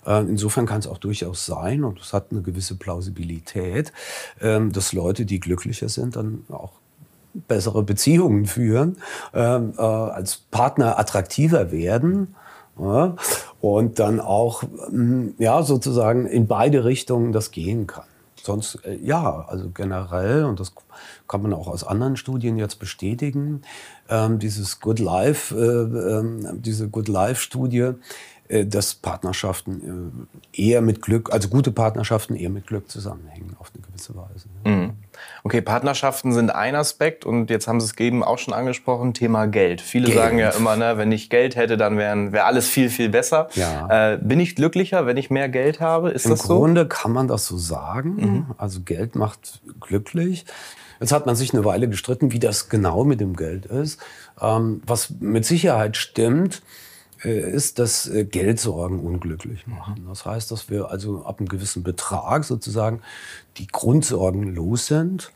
Äh, 0.07 0.21
insofern 0.21 0.67
kann 0.67 0.79
es 0.79 0.87
auch 0.87 0.99
durchaus 0.99 1.47
sein, 1.47 1.85
und 1.85 2.01
es 2.01 2.13
hat 2.13 2.31
eine 2.31 2.43
gewisse 2.43 2.77
Plausibilität, 2.77 3.93
ähm, 4.41 4.73
dass 4.73 4.93
Leute, 4.93 5.27
die 5.27 5.41
glücklicher 5.41 5.89
sind, 5.89 6.17
dann 6.17 6.45
auch 6.51 6.82
bessere 7.35 7.83
Beziehungen 7.83 8.47
führen, 8.47 8.97
ähm, 9.35 9.75
äh, 9.77 9.83
als 9.83 10.37
Partner 10.51 10.99
attraktiver 10.99 11.73
werden. 11.73 12.35
Ja, 12.79 13.17
und 13.61 13.99
dann 13.99 14.19
auch 14.19 14.63
mm, 14.91 15.35
ja, 15.39 15.63
sozusagen 15.63 16.27
in 16.27 16.47
beide 16.47 16.85
Richtungen 16.85 17.33
das 17.33 17.51
gehen 17.51 17.87
kann. 17.87 18.05
Sonst, 18.43 18.81
äh, 18.85 18.97
ja, 18.97 19.45
also 19.47 19.71
generell, 19.71 20.45
und 20.45 20.59
das 20.59 20.73
kann 21.29 21.43
man 21.43 21.53
auch 21.53 21.69
aus 21.69 21.85
anderen 21.85 22.17
Studien 22.17 22.57
jetzt 22.57 22.81
bestätigen, 22.81 23.63
ähm, 24.09 24.41
dieses 24.41 24.81
Good 24.81 24.99
Life, 24.99 25.55
äh, 25.55 26.19
äh, 26.19 26.59
diese 26.59 26.89
Good 26.89 27.09
Life-Studie 27.09 27.93
dass 28.65 28.95
Partnerschaften 28.95 30.27
äh, 30.55 30.63
eher 30.63 30.83
mit 30.83 31.01
Glück, 31.01 31.33
also 31.33 31.49
gute 31.49 31.71
Partnerschaften 31.73 32.37
eher 32.37 32.51
mit 32.51 32.67
Glück 32.67 32.91
zusammenhängen 32.91 33.57
auf 33.59 33.71
eine 33.75 33.83
gewisse 33.83 34.15
Weise. 34.15 34.47
Mhm. 34.65 34.93
Okay, 35.45 35.61
Partnerschaften 35.61 36.33
sind 36.33 36.51
ein 36.51 36.75
Aspekt 36.75 37.25
und 37.25 37.51
jetzt 37.51 37.67
haben 37.67 37.81
Sie 37.81 37.87
es 37.87 37.99
eben 37.99 38.23
auch 38.23 38.39
schon 38.39 38.55
angesprochen, 38.55 39.15
Thema 39.15 39.47
Geld. 39.47 39.81
Viele 39.81 40.07
Geld. 40.07 40.19
sagen 40.19 40.39
ja 40.39 40.51
immer, 40.51 40.77
ne, 40.77 40.99
wenn 40.99 41.13
ich 41.13 41.31
Geld 41.31 41.57
hätte, 41.57 41.77
dann 41.77 41.97
wäre 41.97 42.33
wär 42.33 42.47
alles 42.47 42.69
viel, 42.69 42.91
viel 42.91 43.09
besser. 43.09 43.49
Ja. 43.55 44.13
Äh, 44.13 44.19
bin 44.19 44.39
ich 44.39 44.55
glücklicher, 44.55 45.07
wenn 45.07 45.17
ich 45.17 45.31
mehr 45.31 45.49
Geld 45.49 45.81
habe? 45.81 46.11
Ist 46.11 46.27
Im 46.27 46.33
das 46.33 46.43
so? 46.43 46.55
Im 46.55 46.61
Grunde 46.61 46.87
kann 46.87 47.13
man 47.13 47.29
das 47.29 47.47
so 47.47 47.57
sagen. 47.57 48.17
Mhm. 48.17 48.47
Also 48.59 48.81
Geld 48.81 49.15
macht 49.17 49.63
glücklich. 49.81 50.45
Jetzt 51.01 51.13
hat 51.13 51.27
man 51.27 51.35
sich 51.35 51.53
eine 51.53 51.65
Weile 51.65 51.89
gestritten, 51.89 52.33
wie 52.33 52.39
das 52.39 52.69
genau 52.69 53.05
mit 53.05 53.21
dem 53.21 53.35
Geld 53.35 53.67
ist. 53.67 54.01
Ähm, 54.41 54.83
was 54.87 55.11
mit 55.21 55.45
Sicherheit 55.45 55.97
stimmt, 55.97 56.57
äh, 56.57 56.92
ist, 57.31 57.79
dass 57.79 58.09
äh, 58.09 58.25
Geldsorgen 58.25 59.01
unglücklich 59.01 59.67
machen. 59.67 60.05
Das 60.09 60.25
heißt, 60.25 60.51
dass 60.51 60.71
wir 60.71 60.91
also 60.91 61.25
ab 61.25 61.39
einem 61.39 61.49
gewissen 61.49 61.83
Betrag 61.83 62.45
sozusagen 62.45 63.01
die 63.59 63.67
Grundsorgen 63.67 64.55
los 64.55 64.87
sind, 64.87 65.31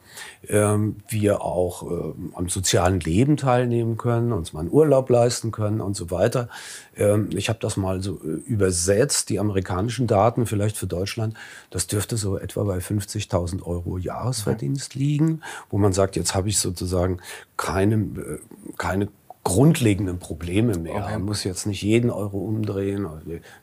ähm, 0.48 0.96
wir 1.08 1.42
auch 1.42 1.82
ähm, 1.82 2.32
am 2.34 2.48
sozialen 2.48 3.00
Leben 3.00 3.36
teilnehmen 3.36 3.96
können, 3.96 4.32
uns 4.32 4.52
mal 4.52 4.60
einen 4.60 4.70
Urlaub 4.70 5.10
leisten 5.10 5.52
können 5.52 5.80
und 5.80 5.94
so 5.94 6.10
weiter. 6.10 6.48
Ähm, 6.96 7.28
ich 7.34 7.48
habe 7.48 7.58
das 7.60 7.76
mal 7.76 8.02
so 8.02 8.20
äh, 8.22 8.26
übersetzt, 8.46 9.28
die 9.28 9.38
amerikanischen 9.38 10.06
Daten 10.06 10.46
vielleicht 10.46 10.78
für 10.78 10.86
Deutschland, 10.86 11.34
das 11.70 11.86
dürfte 11.86 12.16
so 12.16 12.38
etwa 12.38 12.64
bei 12.64 12.78
50.000 12.78 13.62
Euro 13.62 13.98
Jahresverdienst 13.98 14.94
mhm. 14.94 15.00
liegen, 15.00 15.40
wo 15.70 15.78
man 15.78 15.92
sagt, 15.92 16.16
jetzt 16.16 16.34
habe 16.34 16.48
ich 16.48 16.58
sozusagen 16.58 17.18
keine, 17.56 18.40
keine 18.78 19.08
grundlegenden 19.46 20.18
Probleme 20.18 20.76
mehr. 20.76 20.96
Okay. 20.96 21.12
Man 21.12 21.22
muss 21.22 21.44
jetzt 21.44 21.66
nicht 21.66 21.80
jeden 21.80 22.10
Euro 22.10 22.38
umdrehen, 22.38 23.06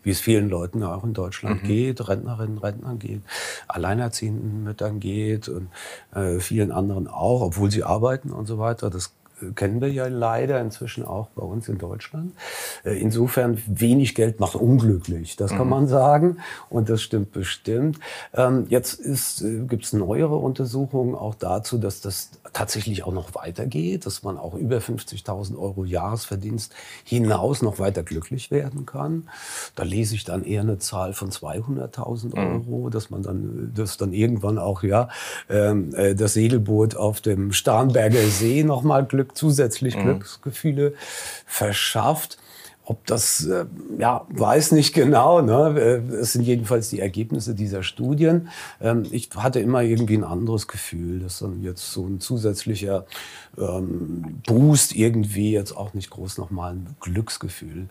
wie 0.01 0.09
es 0.09 0.21
vielen 0.21 0.47
Leuten 0.47 0.81
auch 0.81 1.03
in 1.03 1.13
Deutschland 1.13 1.63
mhm. 1.63 1.67
geht, 1.67 2.07
Rentnerinnen, 2.07 2.57
Rentnern 2.57 2.99
geht, 2.99 3.21
alleinerziehenden 3.67 4.63
Müttern 4.63 5.01
geht 5.01 5.49
und 5.49 5.67
äh, 6.15 6.39
vielen 6.39 6.71
anderen 6.71 7.07
auch, 7.07 7.41
obwohl 7.41 7.69
sie 7.69 7.83
arbeiten 7.83 8.31
und 8.31 8.45
so 8.45 8.59
weiter. 8.59 8.89
Das 8.89 9.11
kennen 9.51 9.81
wir 9.81 9.91
ja 9.91 10.07
leider 10.07 10.59
inzwischen 10.61 11.05
auch 11.05 11.27
bei 11.29 11.43
uns 11.43 11.67
in 11.69 11.77
Deutschland. 11.77 12.33
Äh, 12.83 12.99
insofern 12.99 13.61
wenig 13.67 14.15
Geld 14.15 14.39
macht 14.39 14.55
unglücklich, 14.55 15.35
das 15.35 15.51
kann 15.51 15.65
mhm. 15.65 15.69
man 15.69 15.87
sagen. 15.87 16.37
Und 16.69 16.89
das 16.89 17.01
stimmt 17.01 17.31
bestimmt. 17.31 17.99
Ähm, 18.33 18.65
jetzt 18.69 18.99
äh, 19.41 19.59
gibt 19.67 19.85
es 19.85 19.93
neuere 19.93 20.35
Untersuchungen 20.35 21.15
auch 21.15 21.35
dazu, 21.35 21.77
dass 21.77 22.01
das 22.01 22.31
tatsächlich 22.53 23.03
auch 23.03 23.13
noch 23.13 23.35
weitergeht, 23.35 24.05
dass 24.05 24.23
man 24.23 24.37
auch 24.37 24.53
über 24.55 24.77
50.000 24.77 25.57
Euro 25.57 25.85
Jahresverdienst 25.85 26.73
hinaus 27.03 27.61
noch 27.61 27.79
weiter 27.79 28.03
glücklich 28.03 28.51
werden 28.51 28.85
kann. 28.85 29.29
Da 29.75 29.83
lese 29.83 30.15
ich 30.15 30.23
dann 30.23 30.43
eher 30.43 30.61
eine 30.61 30.77
Zahl 30.77 31.13
von 31.13 31.29
200.000 31.29 32.35
mhm. 32.35 32.53
Euro, 32.53 32.89
dass 32.89 33.09
man 33.09 33.23
dann, 33.23 33.71
dass 33.75 33.97
dann 33.97 34.13
irgendwann 34.13 34.57
auch 34.57 34.83
ja 34.83 35.09
ähm, 35.49 35.93
äh, 35.95 36.15
das 36.15 36.33
Segelboot 36.33 36.95
auf 36.95 37.21
dem 37.21 37.51
Starnberger 37.51 38.23
See 38.27 38.63
nochmal 38.63 39.05
Glück 39.05 39.32
zusätzlich 39.33 39.95
mhm. 39.95 40.03
Glücksgefühle 40.03 40.93
verschafft. 41.45 42.37
Ob 42.85 43.05
das, 43.05 43.45
äh, 43.45 43.65
ja, 43.97 44.25
weiß 44.27 44.73
nicht 44.73 44.93
genau. 44.93 45.41
Ne? 45.41 45.79
Äh, 45.79 46.15
es 46.15 46.33
sind 46.33 46.41
jedenfalls 46.41 46.89
die 46.89 46.99
Ergebnisse 46.99 47.55
dieser 47.55 47.81
Studien. 47.81 48.49
Ähm, 48.81 49.05
ich 49.09 49.29
hatte 49.37 49.61
immer 49.61 49.83
irgendwie 49.83 50.17
ein 50.17 50.25
anderes 50.25 50.67
Gefühl, 50.67 51.19
dass 51.21 51.39
dann 51.39 51.63
jetzt 51.63 51.93
so 51.93 52.05
ein 52.05 52.19
zusätzlicher 52.19 53.05
ähm, 53.57 54.41
Boost 54.45 54.95
irgendwie 54.95 55.53
jetzt 55.53 55.71
auch 55.77 55.93
nicht 55.93 56.09
groß 56.09 56.37
nochmal 56.37 56.73
ein 56.73 56.95
Glücksgefühl 56.99 57.87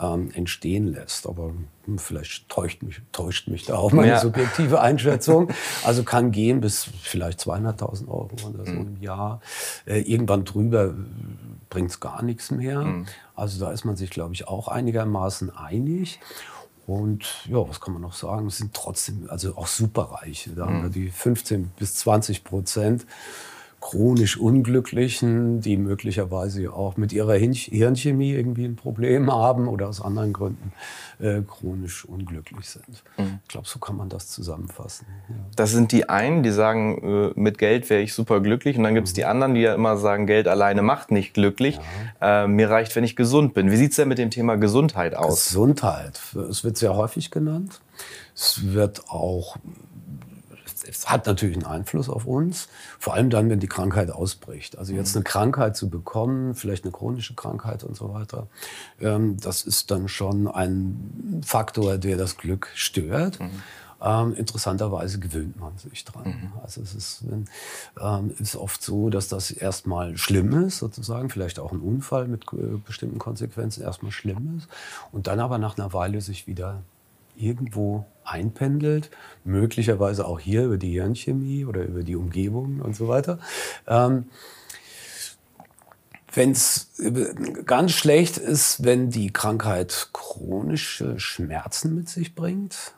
ähm, 0.00 0.30
entstehen 0.34 0.92
lässt. 0.92 1.26
Aber 1.26 1.52
hm, 1.84 1.98
vielleicht 1.98 2.48
täuscht 2.48 2.82
mich, 2.82 3.00
täuscht 3.12 3.48
mich 3.48 3.66
da 3.66 3.76
auch 3.76 3.92
meine 3.92 4.08
ja. 4.08 4.20
subjektive 4.20 4.80
Einschätzung. 4.80 5.50
Also 5.84 6.02
kann 6.02 6.30
gehen 6.30 6.60
bis 6.60 6.88
vielleicht 7.02 7.40
200.000 7.40 8.08
Euro 8.08 8.30
oder 8.48 8.64
so 8.64 8.72
mhm. 8.72 8.96
im 8.96 9.02
Jahr. 9.02 9.40
Äh, 9.86 10.00
irgendwann 10.00 10.44
drüber 10.44 10.94
bringt 11.70 11.90
es 11.90 12.00
gar 12.00 12.22
nichts 12.22 12.50
mehr. 12.50 12.80
Mhm. 12.82 13.06
Also 13.34 13.64
da 13.64 13.72
ist 13.72 13.84
man 13.84 13.96
sich, 13.96 14.10
glaube 14.10 14.34
ich, 14.34 14.48
auch 14.48 14.68
einigermaßen 14.68 15.54
einig. 15.54 16.20
Und 16.86 17.46
ja, 17.48 17.66
was 17.66 17.80
kann 17.80 17.94
man 17.94 18.02
noch 18.02 18.12
sagen? 18.12 18.46
Es 18.46 18.58
sind 18.58 18.74
trotzdem 18.74 19.26
also 19.28 19.56
auch 19.56 19.66
superreiche. 19.66 20.50
Da 20.50 20.66
mhm. 20.66 20.70
haben 20.70 20.82
wir 20.82 20.90
die 20.90 21.10
15 21.10 21.72
bis 21.78 21.94
20 21.94 22.44
Prozent 22.44 23.06
chronisch 23.84 24.38
Unglücklichen, 24.38 25.60
die 25.60 25.76
möglicherweise 25.76 26.72
auch 26.72 26.96
mit 26.96 27.12
ihrer 27.12 27.34
Hirnchemie 27.34 28.32
irgendwie 28.32 28.64
ein 28.64 28.76
Problem 28.76 29.30
haben 29.30 29.68
oder 29.68 29.90
aus 29.90 30.00
anderen 30.00 30.32
Gründen 30.32 30.72
äh, 31.20 31.42
chronisch 31.42 32.06
unglücklich 32.06 32.66
sind. 32.66 33.04
Mhm. 33.18 33.40
Ich 33.42 33.48
glaube, 33.48 33.68
so 33.68 33.78
kann 33.78 33.96
man 33.96 34.08
das 34.08 34.28
zusammenfassen. 34.28 35.06
Ja. 35.28 35.34
Das 35.54 35.72
sind 35.72 35.92
die 35.92 36.08
einen, 36.08 36.42
die 36.42 36.50
sagen, 36.50 37.32
äh, 37.36 37.38
mit 37.38 37.58
Geld 37.58 37.90
wäre 37.90 38.00
ich 38.00 38.14
super 38.14 38.40
glücklich. 38.40 38.78
Und 38.78 38.84
dann 38.84 38.94
gibt 38.94 39.08
es 39.08 39.12
mhm. 39.12 39.16
die 39.16 39.24
anderen, 39.26 39.54
die 39.54 39.60
ja 39.60 39.74
immer 39.74 39.98
sagen, 39.98 40.26
Geld 40.26 40.48
alleine 40.48 40.80
macht 40.80 41.10
nicht 41.10 41.34
glücklich. 41.34 41.78
Ja. 42.22 42.44
Äh, 42.44 42.48
mir 42.48 42.70
reicht, 42.70 42.96
wenn 42.96 43.04
ich 43.04 43.16
gesund 43.16 43.52
bin. 43.52 43.70
Wie 43.70 43.76
sieht 43.76 43.90
es 43.90 43.96
denn 43.96 44.08
mit 44.08 44.16
dem 44.16 44.30
Thema 44.30 44.56
Gesundheit 44.56 45.14
aus? 45.14 45.48
Gesundheit. 45.48 46.18
Es 46.48 46.64
wird 46.64 46.78
sehr 46.78 46.96
häufig 46.96 47.30
genannt. 47.30 47.82
Es 48.34 48.72
wird 48.72 49.10
auch 49.10 49.58
es 50.88 51.08
hat 51.08 51.26
natürlich 51.26 51.56
einen 51.56 51.66
Einfluss 51.66 52.08
auf 52.08 52.26
uns, 52.26 52.68
vor 52.98 53.14
allem 53.14 53.30
dann, 53.30 53.50
wenn 53.50 53.60
die 53.60 53.66
Krankheit 53.66 54.10
ausbricht. 54.10 54.78
Also 54.78 54.92
jetzt 54.92 55.14
mhm. 55.14 55.18
eine 55.18 55.24
Krankheit 55.24 55.76
zu 55.76 55.88
bekommen, 55.88 56.54
vielleicht 56.54 56.84
eine 56.84 56.92
chronische 56.92 57.34
Krankheit 57.34 57.84
und 57.84 57.96
so 57.96 58.12
weiter, 58.12 58.46
ähm, 59.00 59.36
das 59.40 59.62
ist 59.62 59.90
dann 59.90 60.08
schon 60.08 60.48
ein 60.48 61.42
Faktor, 61.44 61.98
der 61.98 62.16
das 62.16 62.36
Glück 62.36 62.68
stört. 62.74 63.40
Mhm. 63.40 63.62
Ähm, 64.02 64.34
interessanterweise 64.34 65.18
gewöhnt 65.18 65.58
man 65.58 65.78
sich 65.78 66.04
dran. 66.04 66.26
Mhm. 66.26 66.52
Also 66.62 66.82
es 66.82 66.94
ist, 66.94 67.24
ähm, 68.00 68.34
ist, 68.38 68.56
oft 68.56 68.82
so, 68.82 69.08
dass 69.08 69.28
das 69.28 69.50
erstmal 69.50 70.18
schlimm 70.18 70.66
ist, 70.66 70.78
sozusagen, 70.78 71.30
vielleicht 71.30 71.58
auch 71.58 71.72
ein 71.72 71.80
Unfall 71.80 72.28
mit 72.28 72.44
äh, 72.52 72.76
bestimmten 72.84 73.18
Konsequenzen 73.18 73.82
erstmal 73.82 74.12
schlimm 74.12 74.58
ist 74.58 74.68
und 75.12 75.26
dann 75.26 75.40
aber 75.40 75.56
nach 75.56 75.78
einer 75.78 75.92
Weile 75.94 76.20
sich 76.20 76.46
wieder 76.46 76.82
irgendwo 77.36 78.06
einpendelt, 78.24 79.10
möglicherweise 79.44 80.26
auch 80.26 80.40
hier 80.40 80.64
über 80.64 80.78
die 80.78 80.92
Hirnchemie 80.92 81.64
oder 81.64 81.84
über 81.84 82.02
die 82.02 82.16
Umgebung 82.16 82.80
und 82.80 82.96
so 82.96 83.08
weiter. 83.08 83.38
Ähm, 83.86 84.26
wenn 86.32 86.50
es 86.50 86.90
ganz 87.64 87.92
schlecht 87.92 88.38
ist, 88.38 88.82
wenn 88.84 89.10
die 89.10 89.32
Krankheit 89.32 90.08
chronische 90.12 91.20
Schmerzen 91.20 91.94
mit 91.94 92.08
sich 92.08 92.34
bringt, 92.34 92.93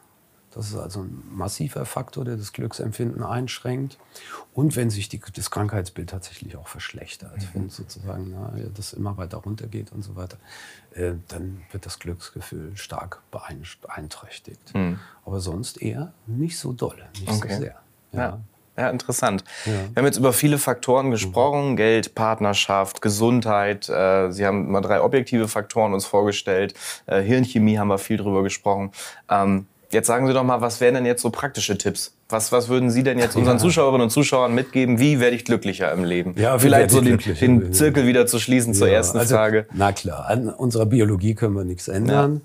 Das 0.57 0.69
ist 0.69 0.77
also 0.77 1.01
ein 1.03 1.23
massiver 1.31 1.85
Faktor, 1.85 2.25
der 2.25 2.37
das 2.37 2.55
Glücksempfinden 2.55 3.23
einschränkt. 3.23 3.99
Und 4.55 4.75
wenn 4.75 4.89
sich 4.89 5.11
die, 5.11 5.21
das 5.35 5.51
Krankheitsbild 5.51 6.09
tatsächlich 6.09 6.57
auch 6.57 6.67
verschlechtert, 6.67 7.37
mhm. 7.37 7.49
wenn 7.53 7.69
sozusagen 7.69 8.31
na, 8.31 8.53
das 8.75 8.95
immer 8.95 9.19
weiter 9.19 9.37
runtergeht 9.37 9.93
und 9.93 10.03
so 10.03 10.17
weiter, 10.17 10.39
äh, 10.95 11.13
dann 11.29 11.61
wird 11.73 11.85
das 11.85 11.99
Glücksgefühl 11.99 12.75
stark 12.77 13.21
beeinträchtigt. 13.31 14.75
Mhm. 14.75 14.99
Aber 15.27 15.41
sonst 15.41 15.83
eher 15.83 16.15
nicht 16.27 16.59
so 16.59 16.73
dolle, 16.73 17.07
nicht 17.21 17.29
okay. 17.29 17.53
so 17.53 17.61
sehr. 17.61 17.77
Ja. 18.13 18.19
ja. 18.19 18.41
Ja, 18.79 18.91
interessant. 18.91 19.43
Ja. 19.65 19.73
Wir 19.73 19.97
haben 19.97 20.05
jetzt 20.05 20.19
über 20.19 20.35
viele 20.35 20.59
Faktoren 20.59 21.11
gesprochen, 21.11 21.71
mhm. 21.71 21.77
Geld, 21.77 22.15
Partnerschaft, 22.15 23.01
Gesundheit. 23.01 23.89
Äh, 23.89 24.31
Sie 24.33 24.45
haben 24.45 24.71
mal 24.71 24.83
drei 24.83 25.01
objektive 25.01 25.49
Faktoren 25.49 25.95
uns 25.95 26.05
vorgestellt. 26.05 26.75
Äh, 27.07 27.23
Hirnchemie 27.23 27.79
haben 27.79 27.89
wir 27.89 27.97
viel 27.97 28.19
drüber 28.19 28.43
gesprochen. 28.43 28.93
Ähm, 29.31 29.67
jetzt 29.91 30.07
sagen 30.07 30.27
Sie 30.27 30.33
doch 30.33 30.45
mal, 30.45 30.61
was 30.61 30.81
wären 30.81 30.95
denn 30.95 31.07
jetzt 31.07 31.23
so 31.23 31.31
praktische 31.31 31.79
Tipps? 31.79 32.13
Was, 32.29 32.53
was 32.53 32.69
würden 32.69 32.91
Sie 32.91 33.03
denn 33.03 33.19
jetzt 33.19 33.37
unseren 33.37 33.57
ja. 33.57 33.63
Zuschauerinnen 33.63 34.03
und 34.03 34.11
Zuschauern 34.11 34.55
mitgeben? 34.55 34.99
Wie 34.99 35.21
werde 35.21 35.37
ich 35.37 35.45
glücklicher 35.45 35.93
im 35.93 36.05
Leben? 36.05 36.35
Ja, 36.37 36.59
Vielleicht 36.59 36.91
so 36.91 37.01
den, 37.01 37.19
den, 37.19 37.73
Zirkel 37.73 38.07
wieder 38.07 38.27
zu 38.27 38.39
schließen 38.39 38.73
ja, 38.73 38.79
zur 38.79 38.89
ersten 38.89 39.19
also, 39.19 39.35
Frage. 39.35 39.67
Na 39.73 39.93
klar, 39.93 40.27
an 40.29 40.49
unserer 40.49 40.87
Biologie 40.87 41.35
können 41.35 41.55
wir 41.55 41.65
nichts 41.65 41.89
ändern. 41.89 42.35
Ja 42.35 42.41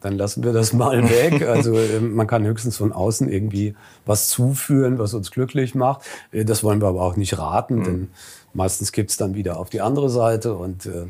dann 0.00 0.18
lassen 0.18 0.44
wir 0.44 0.52
das 0.52 0.72
mal 0.72 1.02
weg. 1.10 1.42
Also 1.42 1.76
ähm, 1.78 2.14
man 2.14 2.26
kann 2.26 2.44
höchstens 2.44 2.76
von 2.76 2.92
außen 2.92 3.28
irgendwie 3.28 3.74
was 4.04 4.28
zuführen, 4.28 4.98
was 4.98 5.14
uns 5.14 5.30
glücklich 5.30 5.74
macht. 5.74 6.02
Äh, 6.32 6.44
das 6.44 6.62
wollen 6.62 6.80
wir 6.80 6.88
aber 6.88 7.02
auch 7.02 7.16
nicht 7.16 7.38
raten, 7.38 7.76
mhm. 7.76 7.84
denn 7.84 8.08
meistens 8.54 8.92
gibt 8.92 9.10
es 9.10 9.16
dann 9.16 9.34
wieder 9.34 9.58
auf 9.58 9.70
die 9.70 9.80
andere 9.80 10.08
Seite 10.08 10.54
und 10.54 10.86
äh, 10.86 11.06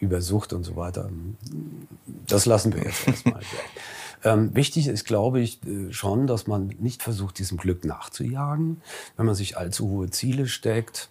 über 0.00 0.20
Sucht 0.20 0.52
und 0.52 0.64
so 0.64 0.76
weiter. 0.76 1.08
Das 2.26 2.44
lassen 2.46 2.74
wir 2.74 2.82
jetzt 2.82 3.06
erstmal 3.06 3.34
weg. 3.40 3.46
Ähm, 4.24 4.54
wichtig 4.54 4.88
ist, 4.88 5.04
glaube 5.04 5.40
ich, 5.40 5.62
äh, 5.66 5.92
schon, 5.92 6.26
dass 6.26 6.46
man 6.46 6.74
nicht 6.78 7.02
versucht, 7.02 7.38
diesem 7.38 7.58
Glück 7.58 7.84
nachzujagen, 7.84 8.80
wenn 9.16 9.26
man 9.26 9.34
sich 9.34 9.56
allzu 9.56 9.88
hohe 9.88 10.10
Ziele 10.10 10.46
steckt 10.46 11.10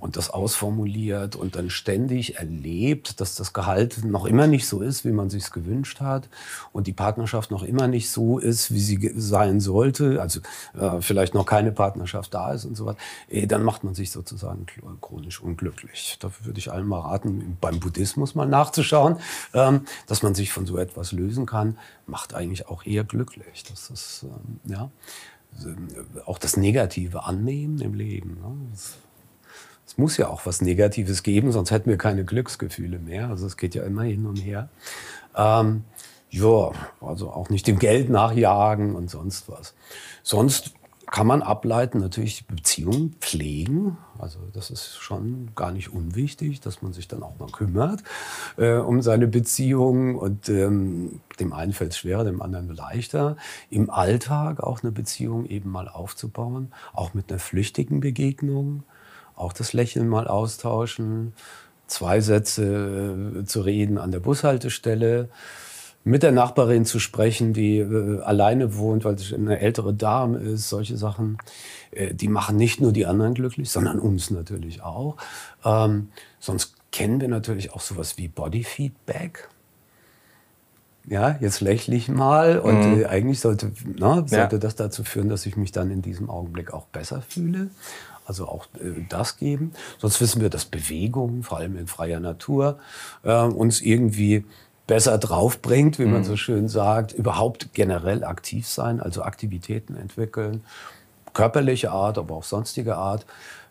und 0.00 0.16
das 0.16 0.30
ausformuliert 0.30 1.36
und 1.36 1.56
dann 1.56 1.70
ständig 1.70 2.36
erlebt, 2.36 3.20
dass 3.20 3.36
das 3.36 3.52
Gehalt 3.52 4.04
noch 4.04 4.24
immer 4.24 4.46
nicht 4.46 4.66
so 4.66 4.80
ist, 4.80 5.04
wie 5.04 5.12
man 5.12 5.30
sich 5.30 5.50
gewünscht 5.50 6.00
hat 6.00 6.28
und 6.72 6.86
die 6.86 6.92
Partnerschaft 6.92 7.50
noch 7.50 7.62
immer 7.62 7.86
nicht 7.86 8.10
so 8.10 8.38
ist, 8.38 8.72
wie 8.72 8.80
sie 8.80 9.12
sein 9.16 9.60
sollte, 9.60 10.20
also 10.20 10.40
äh, 10.78 11.00
vielleicht 11.00 11.34
noch 11.34 11.46
keine 11.46 11.72
Partnerschaft 11.72 12.34
da 12.34 12.52
ist 12.52 12.64
und 12.64 12.76
so 12.76 12.86
weiter, 12.86 12.98
eh, 13.28 13.46
dann 13.46 13.62
macht 13.62 13.84
man 13.84 13.94
sich 13.94 14.10
sozusagen 14.10 14.66
chronisch 15.00 15.40
unglücklich. 15.40 16.16
Dafür 16.20 16.46
würde 16.46 16.58
ich 16.58 16.72
allen 16.72 16.86
mal 16.86 17.00
raten, 17.00 17.56
beim 17.60 17.78
Buddhismus 17.80 18.34
mal 18.34 18.46
nachzuschauen, 18.46 19.16
ähm, 19.54 19.82
dass 20.06 20.22
man 20.22 20.34
sich 20.34 20.52
von 20.52 20.66
so 20.66 20.78
etwas 20.78 21.12
lösen 21.12 21.46
kann, 21.46 21.78
macht 22.06 22.34
eigentlich 22.34 22.68
auch 22.68 22.84
eher 22.84 23.04
glücklich. 23.04 23.64
Das 23.68 24.24
ähm, 24.24 24.60
ja, 24.64 24.90
auch 26.26 26.38
das 26.38 26.56
Negative 26.56 27.24
annehmen 27.24 27.80
im 27.80 27.94
Leben. 27.94 28.38
Ne? 28.40 28.56
Es 29.90 29.98
muss 29.98 30.16
ja 30.18 30.28
auch 30.28 30.46
was 30.46 30.62
Negatives 30.62 31.24
geben, 31.24 31.50
sonst 31.50 31.72
hätten 31.72 31.90
wir 31.90 31.98
keine 31.98 32.24
Glücksgefühle 32.24 33.00
mehr. 33.00 33.28
Also 33.28 33.44
es 33.48 33.56
geht 33.56 33.74
ja 33.74 33.82
immer 33.82 34.04
hin 34.04 34.24
und 34.24 34.36
her. 34.36 34.68
Ähm, 35.34 35.82
ja, 36.30 36.70
also 37.00 37.30
auch 37.32 37.50
nicht 37.50 37.66
dem 37.66 37.80
Geld 37.80 38.08
nachjagen 38.08 38.94
und 38.94 39.10
sonst 39.10 39.48
was. 39.48 39.74
Sonst 40.22 40.74
kann 41.06 41.26
man 41.26 41.42
ableiten, 41.42 41.98
natürlich 41.98 42.46
Beziehungen 42.46 43.16
pflegen. 43.18 43.98
Also 44.16 44.38
das 44.52 44.70
ist 44.70 44.94
schon 44.98 45.50
gar 45.56 45.72
nicht 45.72 45.92
unwichtig, 45.92 46.60
dass 46.60 46.82
man 46.82 46.92
sich 46.92 47.08
dann 47.08 47.24
auch 47.24 47.36
mal 47.40 47.50
kümmert 47.50 48.04
äh, 48.58 48.74
um 48.74 49.02
seine 49.02 49.26
Beziehungen. 49.26 50.14
Und 50.14 50.48
ähm, 50.48 51.18
dem 51.40 51.52
einen 51.52 51.72
fällt 51.72 51.90
es 51.90 51.98
schwerer, 51.98 52.22
dem 52.22 52.40
anderen 52.40 52.72
leichter. 52.72 53.36
Im 53.70 53.90
Alltag 53.90 54.60
auch 54.60 54.84
eine 54.84 54.92
Beziehung 54.92 55.46
eben 55.46 55.68
mal 55.68 55.88
aufzubauen, 55.88 56.70
auch 56.92 57.12
mit 57.12 57.28
einer 57.28 57.40
flüchtigen 57.40 57.98
Begegnung 57.98 58.84
auch 59.40 59.52
das 59.52 59.72
Lächeln 59.72 60.08
mal 60.08 60.28
austauschen, 60.28 61.32
zwei 61.86 62.20
Sätze 62.20 63.40
äh, 63.40 63.44
zu 63.44 63.60
reden 63.60 63.98
an 63.98 64.10
der 64.10 64.20
Bushaltestelle, 64.20 65.28
mit 66.02 66.22
der 66.22 66.32
Nachbarin 66.32 66.86
zu 66.86 66.98
sprechen, 66.98 67.52
die 67.52 67.78
äh, 67.78 68.20
alleine 68.20 68.76
wohnt, 68.76 69.04
weil 69.04 69.18
sie 69.18 69.34
eine 69.34 69.60
ältere 69.60 69.92
Dame 69.92 70.38
ist, 70.38 70.68
solche 70.68 70.96
Sachen, 70.96 71.38
äh, 71.90 72.14
die 72.14 72.28
machen 72.28 72.56
nicht 72.56 72.80
nur 72.80 72.92
die 72.92 73.06
anderen 73.06 73.34
glücklich, 73.34 73.70
sondern 73.70 73.98
uns 73.98 74.30
natürlich 74.30 74.82
auch. 74.82 75.16
Ähm, 75.64 76.08
sonst 76.38 76.74
kennen 76.90 77.20
wir 77.20 77.28
natürlich 77.28 77.72
auch 77.72 77.80
sowas 77.80 78.16
wie 78.16 78.28
Bodyfeedback. 78.28 79.48
Ja, 81.06 81.36
jetzt 81.40 81.60
lächle 81.60 81.96
ich 81.96 82.08
mal 82.08 82.58
und 82.58 82.96
mhm. 82.96 83.02
äh, 83.02 83.06
eigentlich 83.06 83.40
sollte, 83.40 83.72
na, 83.96 84.16
sollte 84.26 84.56
ja. 84.56 84.58
das 84.58 84.76
dazu 84.76 85.02
führen, 85.04 85.28
dass 85.28 85.44
ich 85.44 85.56
mich 85.56 85.72
dann 85.72 85.90
in 85.90 86.02
diesem 86.02 86.30
Augenblick 86.30 86.72
auch 86.72 86.86
besser 86.86 87.22
fühle 87.22 87.70
also 88.26 88.46
auch 88.48 88.66
äh, 88.74 89.04
das 89.08 89.36
geben. 89.36 89.72
Sonst 89.98 90.20
wissen 90.20 90.40
wir, 90.40 90.50
dass 90.50 90.64
Bewegung, 90.64 91.42
vor 91.42 91.58
allem 91.58 91.76
in 91.76 91.86
freier 91.86 92.20
Natur, 92.20 92.78
äh, 93.22 93.42
uns 93.42 93.80
irgendwie 93.80 94.44
besser 94.86 95.18
draufbringt, 95.18 95.98
wie 95.98 96.04
man 96.04 96.22
mhm. 96.22 96.24
so 96.24 96.36
schön 96.36 96.68
sagt, 96.68 97.12
überhaupt 97.12 97.72
generell 97.74 98.24
aktiv 98.24 98.66
sein, 98.66 99.00
also 99.00 99.22
Aktivitäten 99.22 99.96
entwickeln, 99.96 100.64
körperliche 101.32 101.92
Art, 101.92 102.18
aber 102.18 102.34
auch 102.34 102.44
sonstige 102.44 102.96
Art, 102.96 103.24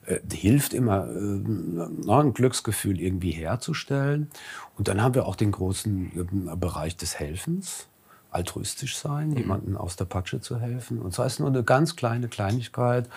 äh, 0.06 0.20
hilft 0.32 0.74
immer, 0.74 1.08
äh, 1.08 2.12
ein 2.12 2.34
Glücksgefühl 2.34 3.02
irgendwie 3.02 3.32
herzustellen. 3.32 4.32
Und 4.78 4.88
dann 4.88 5.02
haben 5.04 5.14
wir 5.14 5.26
auch 5.26 5.36
den 5.36 5.52
großen 5.52 6.58
Bereich 6.58 6.96
des 6.96 7.20
Helfens 7.20 7.88
altruistisch 8.32 8.98
sein, 8.98 9.32
mhm. 9.32 9.38
jemanden 9.38 9.78
aus 9.78 9.96
der 9.96 10.06
Patsche 10.06 10.40
zu 10.40 10.60
helfen. 10.60 11.00
Und 11.00 11.14
sei 11.14 11.26
es 11.26 11.40
nur 11.40 11.50
eine 11.50 11.64
ganz 11.64 11.96
kleine 11.96 12.28
Kleinigkeit, 12.28 13.10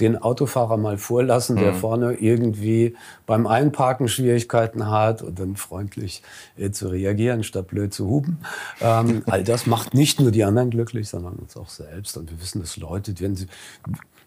den 0.00 0.16
Autofahrer 0.16 0.76
mal 0.76 0.98
vorlassen, 0.98 1.56
der 1.56 1.72
mhm. 1.72 1.76
vorne 1.76 2.14
irgendwie 2.14 2.96
beim 3.26 3.46
Einparken 3.46 4.08
Schwierigkeiten 4.08 4.90
hat 4.90 5.22
und 5.22 5.38
dann 5.38 5.56
freundlich 5.56 6.22
äh, 6.56 6.70
zu 6.70 6.88
reagieren, 6.88 7.44
statt 7.44 7.68
blöd 7.68 7.92
zu 7.92 8.08
hupen. 8.08 8.38
Ähm, 8.80 9.22
all 9.26 9.44
das 9.44 9.66
macht 9.66 9.94
nicht 9.94 10.20
nur 10.20 10.30
die 10.30 10.44
anderen 10.44 10.70
glücklich, 10.70 11.08
sondern 11.08 11.34
uns 11.34 11.56
auch 11.56 11.68
selbst. 11.68 12.16
Und 12.16 12.30
wir 12.30 12.40
wissen, 12.40 12.60
dass 12.60 12.76
Leute, 12.76 13.14
wenn 13.20 13.36
sie, 13.36 13.46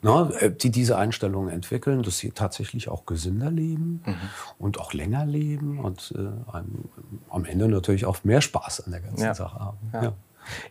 na, 0.02 0.30
äh, 0.40 0.52
die 0.52 0.70
diese 0.70 0.98
Einstellungen 0.98 1.50
entwickeln, 1.50 2.04
dass 2.04 2.20
sie 2.20 2.32
tatsächlich 2.32 2.90
auch 2.90 3.06
gesünder 3.06 3.50
leben 3.52 4.04
mhm. 4.06 4.16
und 4.60 4.80
auch 4.80 4.94
länger 4.94 5.26
leben 5.26 5.80
und 5.80 6.14
äh, 6.18 6.54
am 7.30 7.46
Ende 7.46 7.68
natürlich 7.68 8.06
auch 8.06 8.24
mehr 8.24 8.42
Spaß 8.42 8.82
an 8.86 8.92
der 8.92 9.02
ganzen 9.02 9.24
ja. 9.24 9.34
Sache 9.34 9.60
haben. 9.60 9.78
Ja. 9.94 10.04
Ja. 10.04 10.14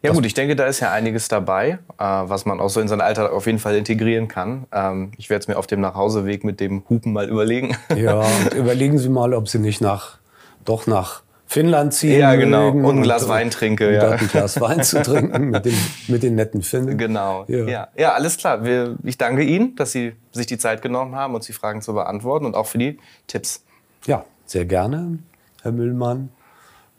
Ja 0.02 0.12
gut, 0.12 0.26
ich 0.26 0.34
denke, 0.34 0.56
da 0.56 0.66
ist 0.66 0.80
ja 0.80 0.92
einiges 0.92 1.28
dabei, 1.28 1.78
äh, 1.98 2.04
was 2.04 2.46
man 2.46 2.60
auch 2.60 2.70
so 2.70 2.80
in 2.80 2.88
seinen 2.88 3.00
Alltag 3.00 3.32
auf 3.32 3.46
jeden 3.46 3.58
Fall 3.58 3.76
integrieren 3.76 4.28
kann. 4.28 4.66
Ähm, 4.72 5.12
ich 5.16 5.30
werde 5.30 5.42
es 5.42 5.48
mir 5.48 5.56
auf 5.56 5.66
dem 5.66 5.80
Nachhauseweg 5.80 6.44
mit 6.44 6.60
dem 6.60 6.82
Hupen 6.88 7.12
mal 7.12 7.28
überlegen. 7.28 7.76
Ja, 7.94 8.20
und 8.20 8.54
überlegen 8.54 8.98
Sie 8.98 9.08
mal, 9.08 9.34
ob 9.34 9.48
Sie 9.48 9.58
nicht 9.58 9.80
nach, 9.80 10.18
doch 10.64 10.86
nach 10.86 11.22
Finnland 11.46 11.94
ziehen 11.94 12.18
Ja, 12.18 12.34
genau. 12.34 12.70
Und 12.70 12.98
ein 12.98 13.02
Glas 13.02 13.24
und, 13.24 13.28
Wein 13.28 13.50
trinke. 13.50 13.88
Und 13.88 13.94
ja. 13.94 14.10
ein 14.10 14.28
Glas 14.28 14.60
Wein 14.60 14.82
zu 14.82 15.02
trinken 15.02 15.50
mit 15.50 15.64
den, 15.64 15.76
mit 16.08 16.22
den 16.22 16.34
netten 16.34 16.62
Finnen. 16.62 16.98
Genau. 16.98 17.44
Ja, 17.46 17.64
ja. 17.64 17.88
ja 17.96 18.12
alles 18.12 18.36
klar. 18.36 18.64
Wir, 18.64 18.96
ich 19.04 19.18
danke 19.18 19.44
Ihnen, 19.44 19.76
dass 19.76 19.92
Sie 19.92 20.14
sich 20.32 20.46
die 20.46 20.58
Zeit 20.58 20.82
genommen 20.82 21.14
haben, 21.14 21.34
uns 21.34 21.46
die 21.46 21.52
Fragen 21.52 21.80
zu 21.82 21.94
beantworten 21.94 22.46
und 22.46 22.56
auch 22.56 22.66
für 22.66 22.78
die 22.78 22.98
Tipps. 23.28 23.64
Ja, 24.06 24.24
sehr 24.46 24.64
gerne, 24.64 25.18
Herr 25.62 25.72
Müllmann. 25.72 26.30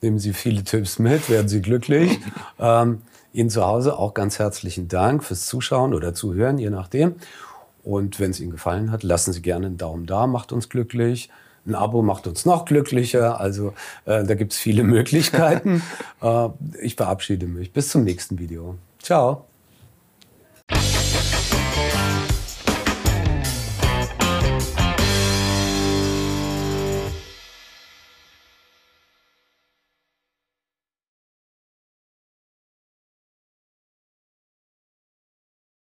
Nehmen 0.06 0.20
Sie 0.20 0.34
viele 0.34 0.63
Tipps 0.63 1.00
mit, 1.00 1.32
werden 1.32 1.48
Sie 1.48 1.63
glücklich. 1.63 2.20
ähm, 2.60 3.02
Ihnen 3.34 3.50
zu 3.50 3.65
Hause 3.65 3.98
auch 3.98 4.13
ganz 4.13 4.38
herzlichen 4.38 4.88
Dank 4.88 5.24
fürs 5.24 5.48
Zuschauen 5.48 5.96
oder 5.96 6.13
Zuhören, 6.13 6.60
je 6.60 6.70
nachdem. 6.70 7.15
Und 7.84 8.20
wenn 8.20 8.30
es 8.30 8.39
Ihnen 8.39 8.52
gefallen 8.52 8.91
hat, 8.91 9.02
lassen 9.02 9.34
Sie 9.34 9.41
gerne 9.41 9.65
einen 9.65 9.78
Daumen 9.78 10.06
da, 10.06 10.28
macht 10.28 10.52
uns 10.52 10.70
glücklich. 10.70 11.32
Ein 11.65 11.74
Abo 11.74 12.04
macht 12.04 12.28
uns 12.28 12.46
noch 12.46 12.65
glücklicher. 12.65 13.39
Also 13.39 13.74
äh, 14.06 14.24
da 14.24 14.36
gibt 14.36 14.54
es 14.54 14.60
viele 14.60 14.84
Möglichkeiten. 14.96 15.82
äh, 16.22 16.50
ich 16.84 16.94
verabschiede 16.94 17.48
mich. 17.48 17.74
Bis 17.74 17.89
zum 17.89 18.04
nächsten 18.04 18.38
Video. 18.38 18.76
Ciao. 19.02 19.46